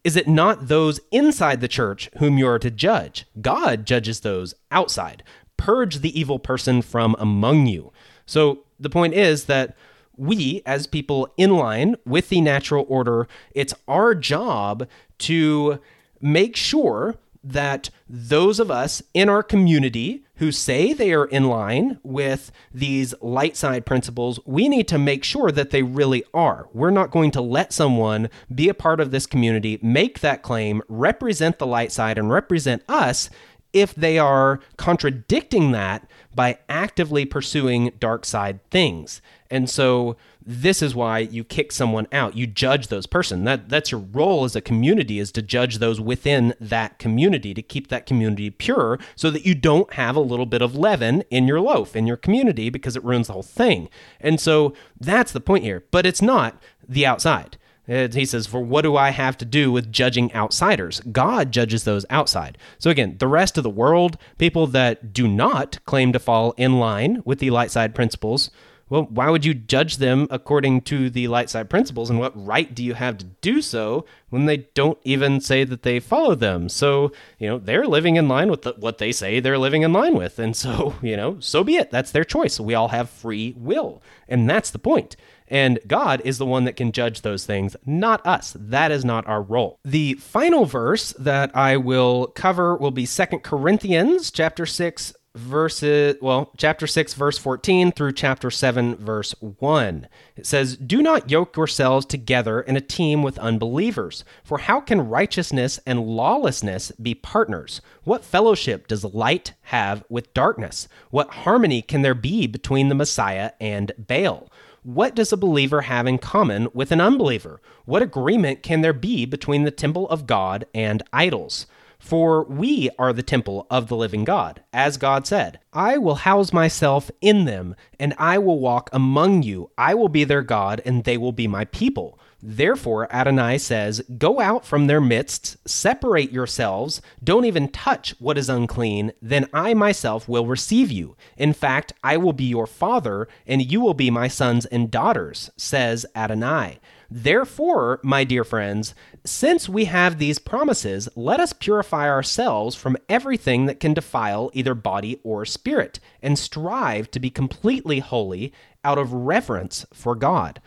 [0.05, 3.27] Is it not those inside the church whom you are to judge?
[3.41, 5.23] God judges those outside.
[5.57, 7.93] Purge the evil person from among you.
[8.27, 9.77] So the point is that
[10.17, 14.89] we, as people in line with the natural order, it's our job
[15.19, 15.79] to
[16.21, 22.01] make sure that those of us in our community who say they are in line
[22.03, 26.69] with these light side principles, we need to make sure that they really are.
[26.73, 30.83] We're not going to let someone be a part of this community, make that claim,
[30.89, 33.31] represent the light side, and represent us
[33.73, 39.21] if they are contradicting that by actively pursuing dark side things.
[39.51, 42.37] And so this is why you kick someone out.
[42.37, 43.45] You judge those person.
[43.45, 47.63] That that's your role as a community is to judge those within that community to
[47.63, 51.47] keep that community pure so that you don't have a little bit of leaven in
[51.47, 53.89] your loaf in your community because it ruins the whole thing.
[54.21, 55.85] And so that's the point here.
[55.91, 57.59] But it's not the outside.
[57.89, 61.01] Uh, he says, For what do I have to do with judging outsiders?
[61.11, 62.59] God judges those outside.
[62.79, 66.79] So, again, the rest of the world, people that do not claim to fall in
[66.79, 68.51] line with the light side principles,
[68.93, 72.11] well, why would you judge them according to the light side principles?
[72.11, 75.83] And what right do you have to do so when they don't even say that
[75.83, 76.69] they follow them?
[76.69, 79.95] So, you know, they're living in line with the, what they say they're living in
[79.95, 80.39] line with.
[80.39, 81.91] And so, you know, so be it.
[81.91, 82.61] That's their choice.
[82.61, 84.03] We all have free will.
[84.29, 85.17] And that's the point.
[85.53, 88.57] And God is the one that can judge those things, not us.
[88.59, 89.79] That is not our role.
[89.85, 96.53] The final verse that I will cover will be Second Corinthians chapter 6 verses well
[96.59, 102.05] chapter 6 verse 14 through chapter 7 verse 1 it says do not yoke yourselves
[102.05, 108.23] together in a team with unbelievers for how can righteousness and lawlessness be partners what
[108.23, 113.91] fellowship does light have with darkness what harmony can there be between the messiah and
[113.97, 114.51] baal
[114.83, 117.61] what does a believer have in common with an unbeliever?
[117.85, 121.67] What agreement can there be between the temple of God and idols?
[122.01, 126.53] For we are the temple of the living God, as God said, I will house
[126.53, 129.71] myself in them, and I will walk among you.
[129.79, 132.19] I will be their God, and they will be my people.
[132.45, 138.49] Therefore, Adonai says, Go out from their midst, separate yourselves, don't even touch what is
[138.49, 141.17] unclean, then I myself will receive you.
[141.37, 145.51] In fact, I will be your father, and you will be my sons and daughters,
[145.57, 146.81] says Adonai.
[147.09, 153.67] Therefore, my dear friends, since we have these promises, let us purify ourselves from everything
[153.67, 159.13] that can defile either body or spirit, and strive to be completely holy out of
[159.13, 160.61] reverence for God.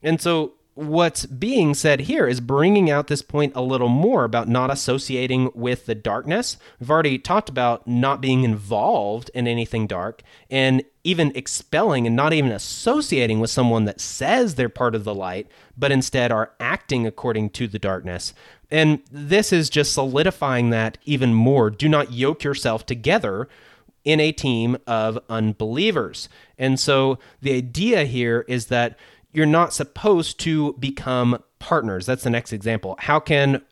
[0.00, 4.48] And so, what's being said here is bringing out this point a little more about
[4.48, 6.56] not associating with the darkness.
[6.78, 12.32] We've already talked about not being involved in anything dark and even expelling and not
[12.32, 17.08] even associating with someone that says they're part of the light, but instead are acting
[17.08, 18.32] according to the darkness.
[18.70, 21.70] And this is just solidifying that even more.
[21.70, 23.48] Do not yoke yourself together
[24.04, 26.28] in a team of unbelievers.
[26.56, 28.96] And so the idea here is that
[29.32, 32.06] you're not supposed to become partners.
[32.06, 32.96] That's the next example.
[33.00, 33.62] How can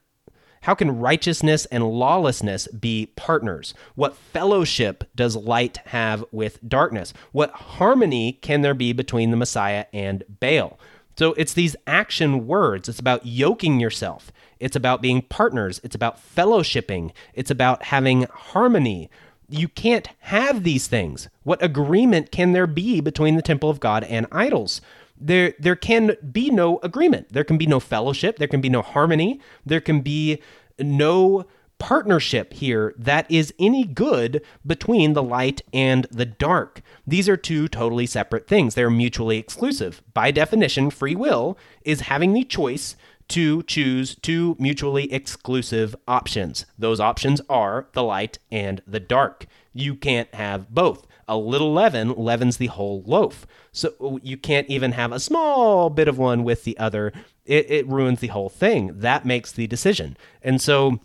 [0.62, 3.72] how can righteousness and lawlessness be partners?
[3.94, 7.14] What fellowship does light have with darkness?
[7.30, 10.76] What harmony can there be between the Messiah and Baal?
[11.16, 12.88] So it's these action words.
[12.88, 14.32] It's about yoking yourself.
[14.58, 15.80] It's about being partners.
[15.84, 17.12] It's about fellowshipping.
[17.32, 19.08] It's about having harmony.
[19.48, 21.28] You can't have these things.
[21.44, 24.80] What agreement can there be between the temple of God and idols?
[25.18, 27.32] There there can be no agreement.
[27.32, 30.40] There can be no fellowship, there can be no harmony, there can be
[30.78, 31.46] no
[31.78, 36.80] partnership here that is any good between the light and the dark.
[37.06, 38.74] These are two totally separate things.
[38.74, 40.02] They're mutually exclusive.
[40.14, 42.96] By definition, free will is having the choice
[43.28, 46.64] to choose two mutually exclusive options.
[46.78, 49.46] Those options are the light and the dark.
[49.74, 53.46] You can't have both a little leaven leavens the whole loaf.
[53.72, 57.12] So oh, you can't even have a small bit of one with the other.
[57.44, 58.92] It, it ruins the whole thing.
[58.94, 60.16] That makes the decision.
[60.42, 61.00] And so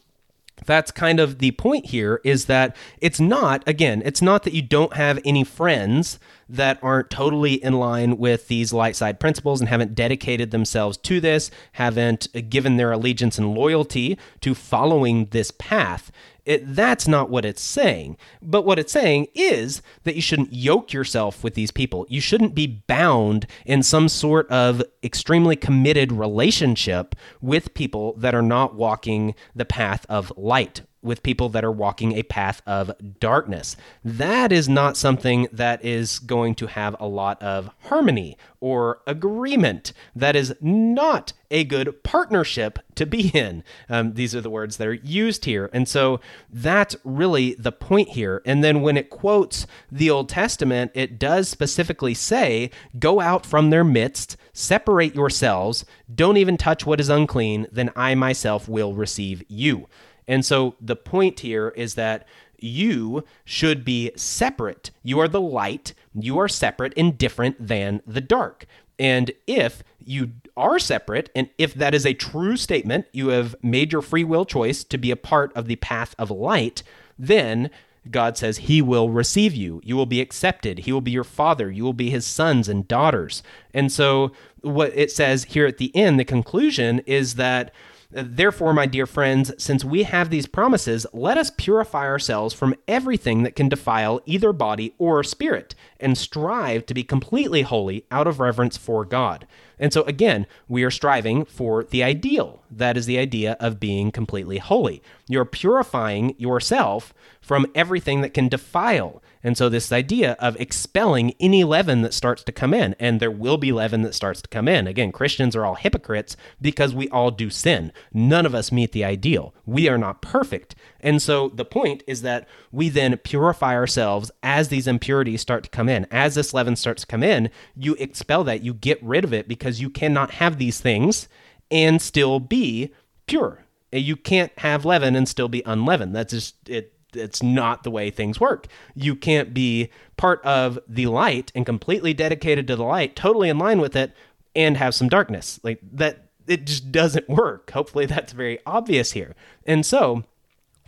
[0.65, 4.61] that's kind of the point here is that it's not again it's not that you
[4.61, 9.69] don't have any friends that aren't totally in line with these light side principles and
[9.69, 16.11] haven't dedicated themselves to this haven't given their allegiance and loyalty to following this path
[16.51, 18.17] It, that's not what it's saying.
[18.41, 22.05] But what it's saying is that you shouldn't yoke yourself with these people.
[22.09, 28.41] You shouldn't be bound in some sort of extremely committed relationship with people that are
[28.41, 33.75] not walking the path of light with people that are walking a path of darkness.
[34.03, 39.93] That is not something that is going to have a lot of harmony or agreement.
[40.15, 43.63] That is not a good partnership to be in.
[43.89, 45.69] Um, these are the words that are used here.
[45.73, 48.41] And so that's really the point here.
[48.45, 53.69] And then when it quotes the Old Testament, it does specifically say, Go out from
[53.69, 59.43] their midst, separate yourselves, don't even touch what is unclean, then I myself will receive
[59.47, 59.87] you.
[60.32, 62.25] And so the point here is that
[62.57, 64.89] you should be separate.
[65.03, 65.93] You are the light.
[66.15, 68.65] You are separate and different than the dark.
[68.97, 73.91] And if you are separate, and if that is a true statement, you have made
[73.91, 76.82] your free will choice to be a part of the path of light,
[77.19, 77.69] then
[78.09, 79.82] God says he will receive you.
[79.84, 80.79] You will be accepted.
[80.79, 81.69] He will be your father.
[81.69, 83.43] You will be his sons and daughters.
[83.73, 87.73] And so, what it says here at the end, the conclusion is that
[88.12, 93.43] Therefore, my dear friends, since we have these promises, let us purify ourselves from everything
[93.43, 98.39] that can defile either body or spirit, and strive to be completely holy out of
[98.39, 99.47] reverence for God.
[99.80, 102.62] And so, again, we are striving for the ideal.
[102.70, 105.01] That is the idea of being completely holy.
[105.28, 109.24] You're purifying yourself from everything that can defile.
[109.43, 113.31] And so, this idea of expelling any leaven that starts to come in, and there
[113.31, 114.87] will be leaven that starts to come in.
[114.87, 117.91] Again, Christians are all hypocrites because we all do sin.
[118.13, 119.53] None of us meet the ideal.
[119.65, 120.75] We are not perfect.
[120.99, 125.69] And so, the point is that we then purify ourselves as these impurities start to
[125.69, 126.05] come in.
[126.11, 129.47] As this leaven starts to come in, you expel that, you get rid of it
[129.47, 131.27] because you cannot have these things
[131.71, 132.93] and still be
[133.25, 133.65] pure.
[133.91, 136.15] You can't have leaven and still be unleavened.
[136.15, 138.68] That's just it it's not the way things work.
[138.95, 143.57] You can't be part of the light and completely dedicated to the light, totally in
[143.57, 144.14] line with it,
[144.55, 145.59] and have some darkness.
[145.64, 147.72] Like that, it just doesn't work.
[147.72, 149.36] Hopefully, that's very obvious here.
[149.66, 150.24] And so,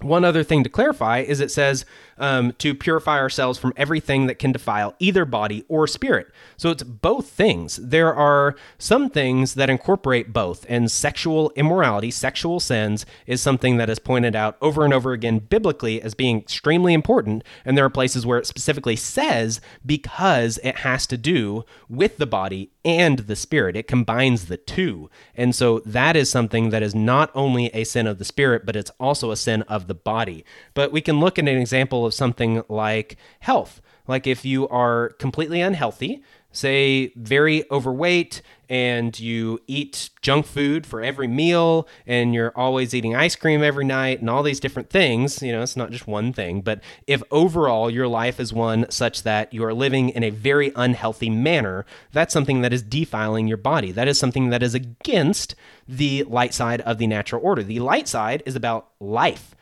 [0.03, 1.85] one other thing to clarify is it says
[2.17, 6.27] um, to purify ourselves from everything that can defile either body or spirit.
[6.57, 7.77] So it's both things.
[7.77, 13.89] There are some things that incorporate both, and sexual immorality, sexual sins, is something that
[13.89, 17.43] is pointed out over and over again biblically as being extremely important.
[17.65, 22.27] And there are places where it specifically says because it has to do with the
[22.27, 23.75] body and the spirit.
[23.75, 25.09] It combines the two.
[25.35, 28.75] And so that is something that is not only a sin of the spirit, but
[28.75, 30.45] it's also a sin of the body.
[30.73, 33.81] But we can look at an example of something like health.
[34.07, 41.01] Like if you are completely unhealthy, say very overweight and you eat junk food for
[41.01, 45.41] every meal and you're always eating ice cream every night and all these different things,
[45.41, 49.23] you know, it's not just one thing, but if overall your life is one such
[49.23, 53.57] that you are living in a very unhealthy manner, that's something that is defiling your
[53.57, 53.91] body.
[53.91, 55.55] That is something that is against
[55.87, 57.63] the light side of the natural order.
[57.63, 59.52] The light side is about life.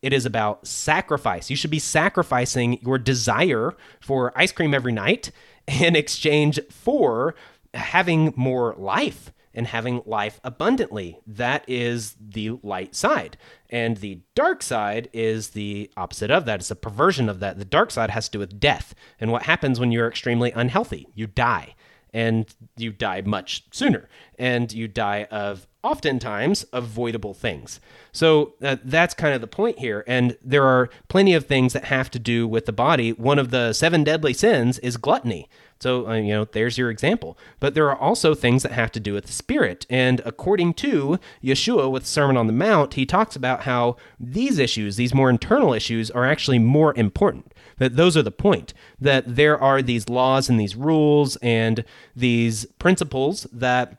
[0.00, 1.50] It is about sacrifice.
[1.50, 5.30] You should be sacrificing your desire for ice cream every night
[5.66, 7.34] in exchange for
[7.74, 11.18] having more life and having life abundantly.
[11.26, 13.36] That is the light side.
[13.70, 16.60] And the dark side is the opposite of that.
[16.60, 17.58] It's a perversion of that.
[17.58, 18.94] The dark side has to do with death.
[19.20, 21.08] And what happens when you're extremely unhealthy?
[21.14, 21.74] You die.
[22.14, 22.46] And
[22.76, 24.08] you die much sooner.
[24.38, 27.80] And you die of oftentimes avoidable things.
[28.12, 30.04] So uh, that's kind of the point here.
[30.06, 33.12] And there are plenty of things that have to do with the body.
[33.12, 35.48] One of the seven deadly sins is gluttony.
[35.80, 37.38] So, uh, you know, there's your example.
[37.60, 39.86] But there are also things that have to do with the spirit.
[39.88, 44.96] And according to Yeshua with Sermon on the Mount, he talks about how these issues,
[44.96, 47.54] these more internal issues, are actually more important.
[47.76, 48.74] That those are the point.
[49.00, 51.84] That there are these laws and these rules and
[52.16, 53.98] these principles that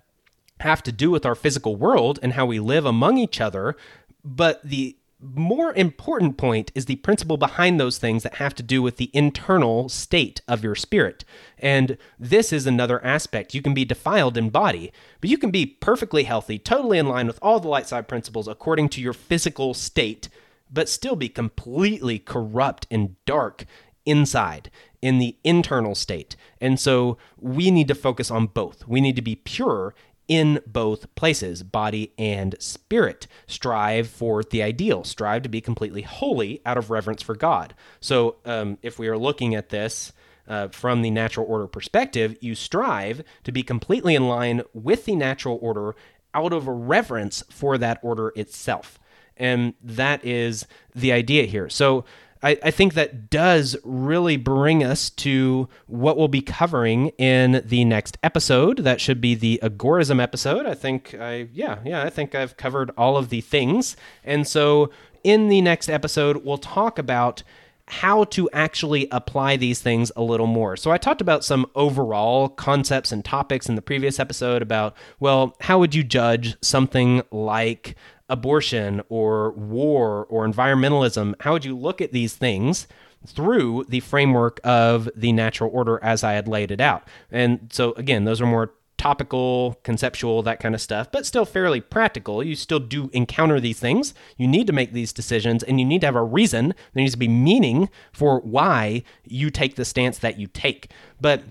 [0.60, 3.76] have to do with our physical world and how we live among each other.
[4.24, 8.82] But the more important point is the principle behind those things that have to do
[8.82, 11.26] with the internal state of your spirit.
[11.58, 13.54] And this is another aspect.
[13.54, 17.28] You can be defiled in body, but you can be perfectly healthy, totally in line
[17.28, 20.30] with all the light side principles according to your physical state,
[20.72, 23.66] but still be completely corrupt and dark
[24.06, 26.36] inside in the internal state.
[26.62, 28.88] And so we need to focus on both.
[28.88, 29.94] We need to be pure
[30.30, 33.28] in both places, body and spirit.
[33.48, 35.04] Strive for the ideal.
[35.04, 37.74] Strive to be completely holy out of reverence for God.
[38.00, 40.14] So, um, if we are looking at this
[40.48, 45.16] uh, from the natural order perspective, you strive to be completely in line with the
[45.16, 45.96] natural order
[46.34, 49.00] out of a reverence for that order itself.
[49.36, 51.70] And that is the idea here.
[51.70, 52.06] So
[52.42, 57.84] I, I think that does really bring us to what we'll be covering in the
[57.86, 58.80] next episode.
[58.80, 60.66] That should be the agorism episode.
[60.66, 63.98] I think I, yeah, yeah, I think I've covered all of the things.
[64.24, 64.90] And so
[65.24, 67.44] in the next episode, we'll talk about
[67.90, 70.78] how to actually apply these things a little more.
[70.78, 75.56] So, I talked about some overall concepts and topics in the previous episode about, well,
[75.62, 77.96] how would you judge something like
[78.30, 82.88] abortion or war or environmentalism, how would you look at these things
[83.26, 87.08] through the framework of the natural order as I had laid it out?
[87.32, 91.82] And so, again, those are more topical, conceptual, that kind of stuff, but still fairly
[91.82, 92.44] practical.
[92.44, 94.14] You still do encounter these things.
[94.38, 96.76] You need to make these decisions and you need to have a reason.
[96.94, 100.92] There needs to be meaning for why you take the stance that you take.
[101.20, 101.44] But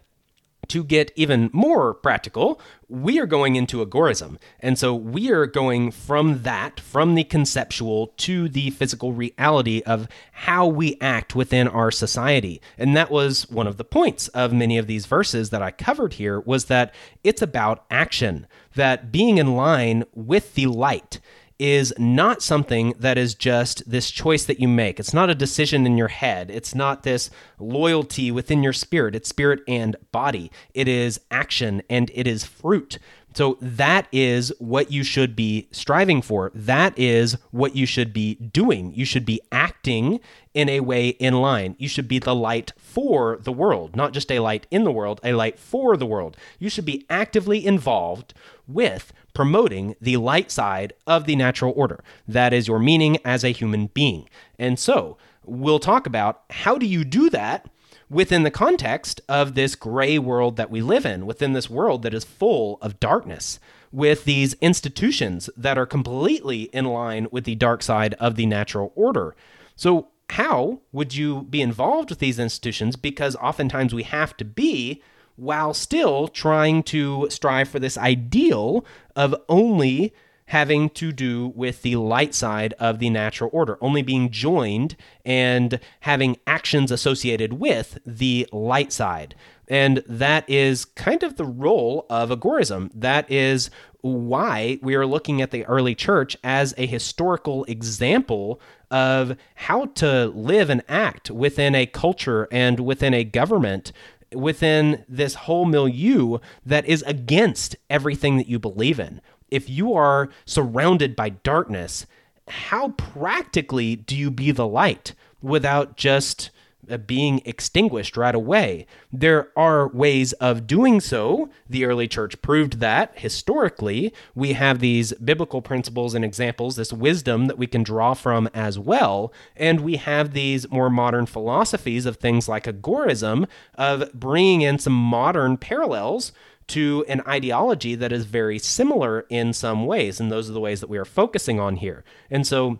[0.69, 4.39] to get even more practical, we are going into agorism.
[4.61, 10.09] And so we are going from that, from the conceptual to the physical reality of
[10.33, 12.63] how we act within our society.
[12.79, 16.15] And that was one of the points of many of these verses that I covered
[16.15, 21.21] here was that it's about action, that being in line with the light
[21.59, 25.01] is not something that is just this choice that you make.
[25.01, 26.51] It's not a decision in your head.
[26.51, 29.15] It's not this loyalty within your spirit.
[29.15, 30.51] It's spirit and body.
[30.73, 32.99] It is action and it is fruit.
[33.35, 36.51] So that is what you should be striving for.
[36.55, 38.93] That is what you should be doing.
[38.95, 40.19] You should be acting
[40.55, 41.77] in a way in line.
[41.79, 45.21] You should be the light for the world, not just a light in the world,
[45.23, 46.37] a light for the world.
[46.59, 48.35] You should be actively involved
[48.67, 52.03] with promoting the light side of the natural order.
[52.27, 54.29] That is your meaning as a human being.
[54.59, 57.69] And so we'll talk about how do you do that
[58.11, 62.15] within the context of this gray world that we live in, within this world that
[62.15, 63.61] is full of darkness,
[63.93, 68.93] with these institutions that are completely in line with the dark side of the natural
[68.95, 69.35] order.
[69.77, 72.97] So, how would you be involved with these institutions?
[72.97, 75.03] Because oftentimes we have to be
[75.39, 78.85] while still trying to strive for this ideal
[79.17, 80.13] of only
[80.47, 85.79] having to do with the light side of the natural order, only being joined and
[86.01, 89.35] having actions associated with the light side.
[89.69, 92.91] And that is kind of the role of agorism.
[92.95, 93.69] That is
[94.01, 98.61] why we are looking at the early church as a historical example
[98.91, 103.93] of how to live and act within a culture and within a government
[104.35, 109.21] within this whole milieu that is against everything that you believe in.
[109.51, 112.07] If you are surrounded by darkness,
[112.49, 116.51] how practically do you be the light without just
[116.89, 118.87] Uh, being extinguished right away.
[119.13, 121.51] There are ways of doing so.
[121.69, 124.13] The early church proved that historically.
[124.35, 128.79] We have these biblical principles and examples, this wisdom that we can draw from as
[128.79, 129.33] well.
[129.57, 134.95] And we have these more modern philosophies of things like agorism, of bringing in some
[134.95, 136.33] modern parallels
[136.69, 140.21] to an ideology that is very similar in some ways.
[140.21, 142.05] And those are the ways that we are focusing on here.
[142.31, 142.79] And so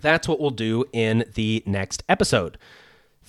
[0.00, 2.56] that's what we'll do in the next episode.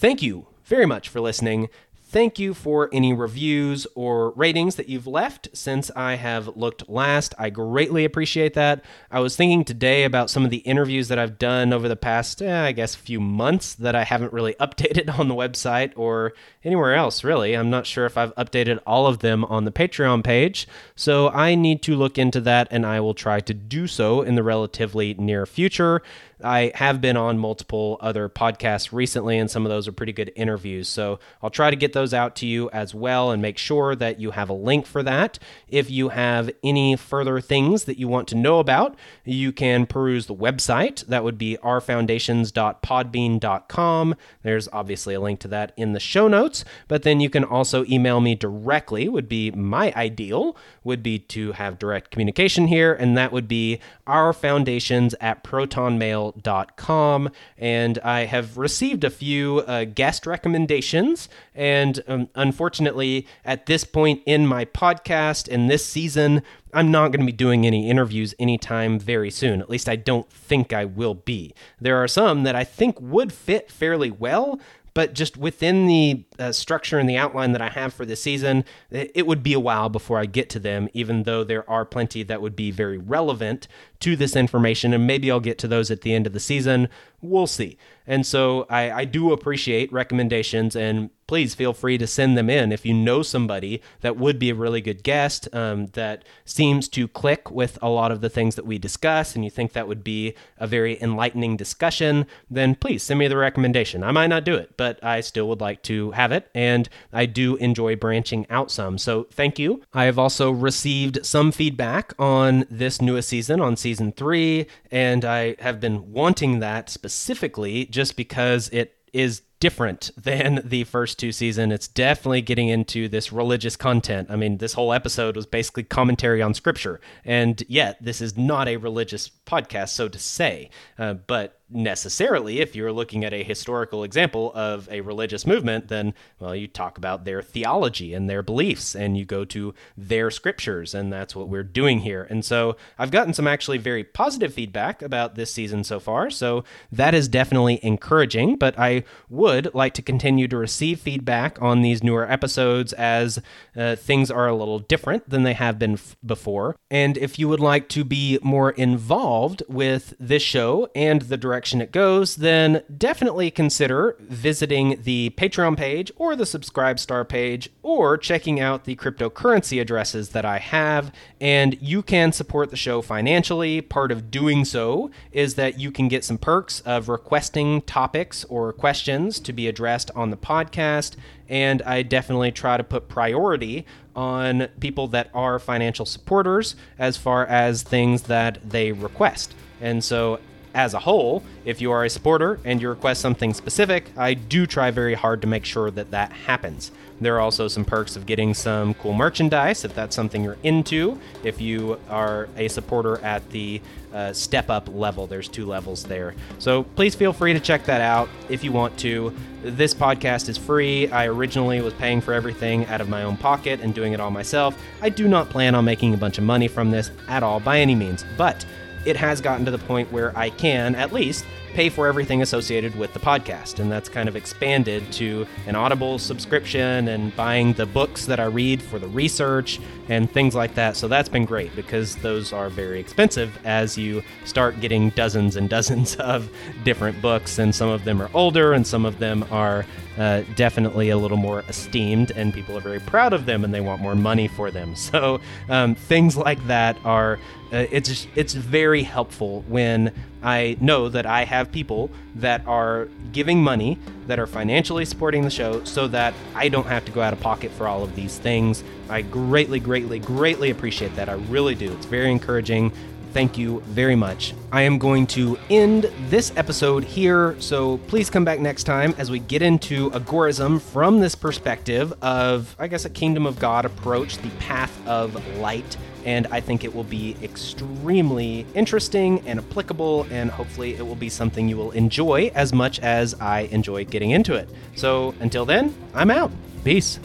[0.02, 1.70] Thank you very much for listening.
[1.94, 7.36] Thank you for any reviews or ratings that you've left since I have looked last.
[7.38, 8.84] I greatly appreciate that.
[9.12, 12.42] I was thinking today about some of the interviews that I've done over the past,
[12.42, 16.34] eh, I guess, few months that I haven't really updated on the website or
[16.64, 17.54] anywhere else, really.
[17.54, 20.68] I'm not sure if I've updated all of them on the Patreon page.
[20.96, 24.36] So I need to look into that and I will try to do so in
[24.36, 26.02] the relatively near future.
[26.44, 30.32] I have been on multiple other podcasts recently, and some of those are pretty good
[30.36, 30.88] interviews.
[30.88, 34.20] So I'll try to get those out to you as well and make sure that
[34.20, 35.40] you have a link for that.
[35.68, 40.28] If you have any further things that you want to know about, you can peruse
[40.28, 41.06] the website.
[41.08, 44.16] That would be ourfoundations.podbean.com.
[44.44, 46.51] There's obviously a link to that in the show notes,
[46.88, 51.54] but then you can also email me directly, would be my ideal, would be to
[51.54, 57.30] have direct communication here, and that would be ourfoundations at protonmail gmail.com.
[57.58, 61.30] And I have received a few uh, guest recommendations.
[61.56, 66.44] And um, unfortunately, at this point in my podcast in this season,
[66.74, 69.62] I'm not going to be doing any interviews anytime very soon.
[69.62, 71.54] At least I don't think I will be.
[71.80, 74.60] There are some that I think would fit fairly well,
[74.94, 78.66] but just within the uh, structure and the outline that I have for this season,
[78.90, 82.24] it would be a while before I get to them, even though there are plenty
[82.24, 83.68] that would be very relevant
[84.02, 84.94] to this information.
[84.94, 86.90] And maybe I'll get to those at the end of the season.
[87.22, 87.78] We'll see.
[88.06, 92.74] And so I, I do appreciate recommendations and please feel free to send them in
[92.74, 97.08] if you know somebody that would be a really good guest um, that seems to
[97.08, 100.04] click with a lot of the things that we discuss and you think that would
[100.04, 104.04] be a very enlightening discussion, then please send me the recommendation.
[104.04, 106.50] I might not do it, but I still would like to have it.
[106.54, 108.98] And I do enjoy branching out some.
[108.98, 109.84] So thank you.
[109.94, 115.56] I have also received some feedback on this newest season, on season three, and I
[115.60, 121.72] have been wanting that specifically just because it is different than the first two season.
[121.72, 124.30] It's definitely getting into this religious content.
[124.30, 128.68] I mean, this whole episode was basically commentary on scripture, and yet this is not
[128.68, 130.70] a religious podcast, so to say.
[130.98, 136.14] Uh, but necessarily, if you're looking at a historical example of a religious movement, then,
[136.40, 140.94] well, you talk about their theology and their beliefs, and you go to their scriptures,
[140.94, 142.28] and that's what we're doing here.
[142.30, 146.64] And so I've gotten some actually very positive feedback about this season so far, so
[146.92, 152.04] that is definitely encouraging, but I would like to continue to receive feedback on these
[152.04, 153.40] newer episodes as
[153.76, 156.76] uh, things are a little different than they have been f- before.
[156.90, 161.61] And if you would like to be more involved with this show and the direction
[161.62, 167.70] direction it goes, then definitely consider visiting the Patreon page or the Subscribe Star page
[167.84, 171.14] or checking out the cryptocurrency addresses that I have.
[171.40, 173.80] And you can support the show financially.
[173.80, 178.74] Part of doing so is that you can get some perks of requesting topics or
[178.74, 181.16] questions to be addressed on the podcast.
[181.48, 183.86] And I definitely try to put priority
[184.16, 189.54] on people that are financial supporters as far as things that they request.
[189.80, 190.40] And so
[190.74, 194.66] as a whole, if you are a supporter and you request something specific, I do
[194.66, 196.92] try very hard to make sure that that happens.
[197.20, 201.20] There are also some perks of getting some cool merchandise if that's something you're into.
[201.44, 203.80] If you are a supporter at the
[204.12, 206.34] uh, step up level, there's two levels there.
[206.58, 209.34] So please feel free to check that out if you want to.
[209.62, 211.10] This podcast is free.
[211.12, 214.32] I originally was paying for everything out of my own pocket and doing it all
[214.32, 214.76] myself.
[215.04, 217.80] I do not plan on making a bunch of money from this at all by
[217.80, 218.66] any means, but
[219.06, 222.96] it has gotten to the point where I can, at least, pay for everything associated
[222.96, 223.80] with the podcast.
[223.80, 228.46] And that's kind of expanded to an Audible subscription and buying the books that I
[228.46, 230.96] read for the research and things like that.
[230.96, 235.70] So that's been great because those are very expensive as you start getting dozens and
[235.82, 236.50] dozens of
[236.84, 237.60] different books.
[237.60, 239.86] And some of them are older and some of them are
[240.18, 243.82] uh, definitely a little more esteemed, and people are very proud of them and they
[243.82, 244.96] want more money for them.
[245.12, 247.38] So um, things like that are
[247.74, 250.14] uh, it's it's very helpful when
[250.44, 255.50] I know that I have people that are giving money that are financially supporting the
[255.50, 258.38] show so that I don't have to go out of pocket for all of these
[258.38, 258.84] things.
[259.10, 261.30] I greatly, greatly, greatly appreciate that.
[261.30, 261.92] I really do.
[261.94, 262.92] It's very encouraging.
[263.34, 264.54] Thank you very much.
[264.72, 269.32] I am going to end this episode here, so please come back next time as
[269.32, 274.38] we get into agorism from this perspective of, I guess, a kingdom of God approach,
[274.38, 280.52] the path of light and I think it will be extremely interesting and applicable, and
[280.52, 284.54] hopefully, it will be something you will enjoy as much as I enjoy getting into
[284.54, 284.70] it.
[284.96, 286.52] So, until then, I'm out.
[286.84, 287.20] Peace.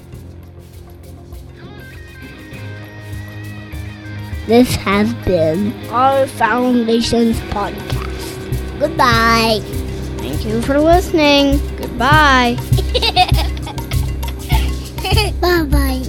[4.47, 8.78] This has been our Foundations podcast.
[8.78, 9.59] Goodbye.
[10.18, 11.59] Thank you for listening.
[11.76, 12.57] Goodbye.
[15.40, 16.03] bye bye.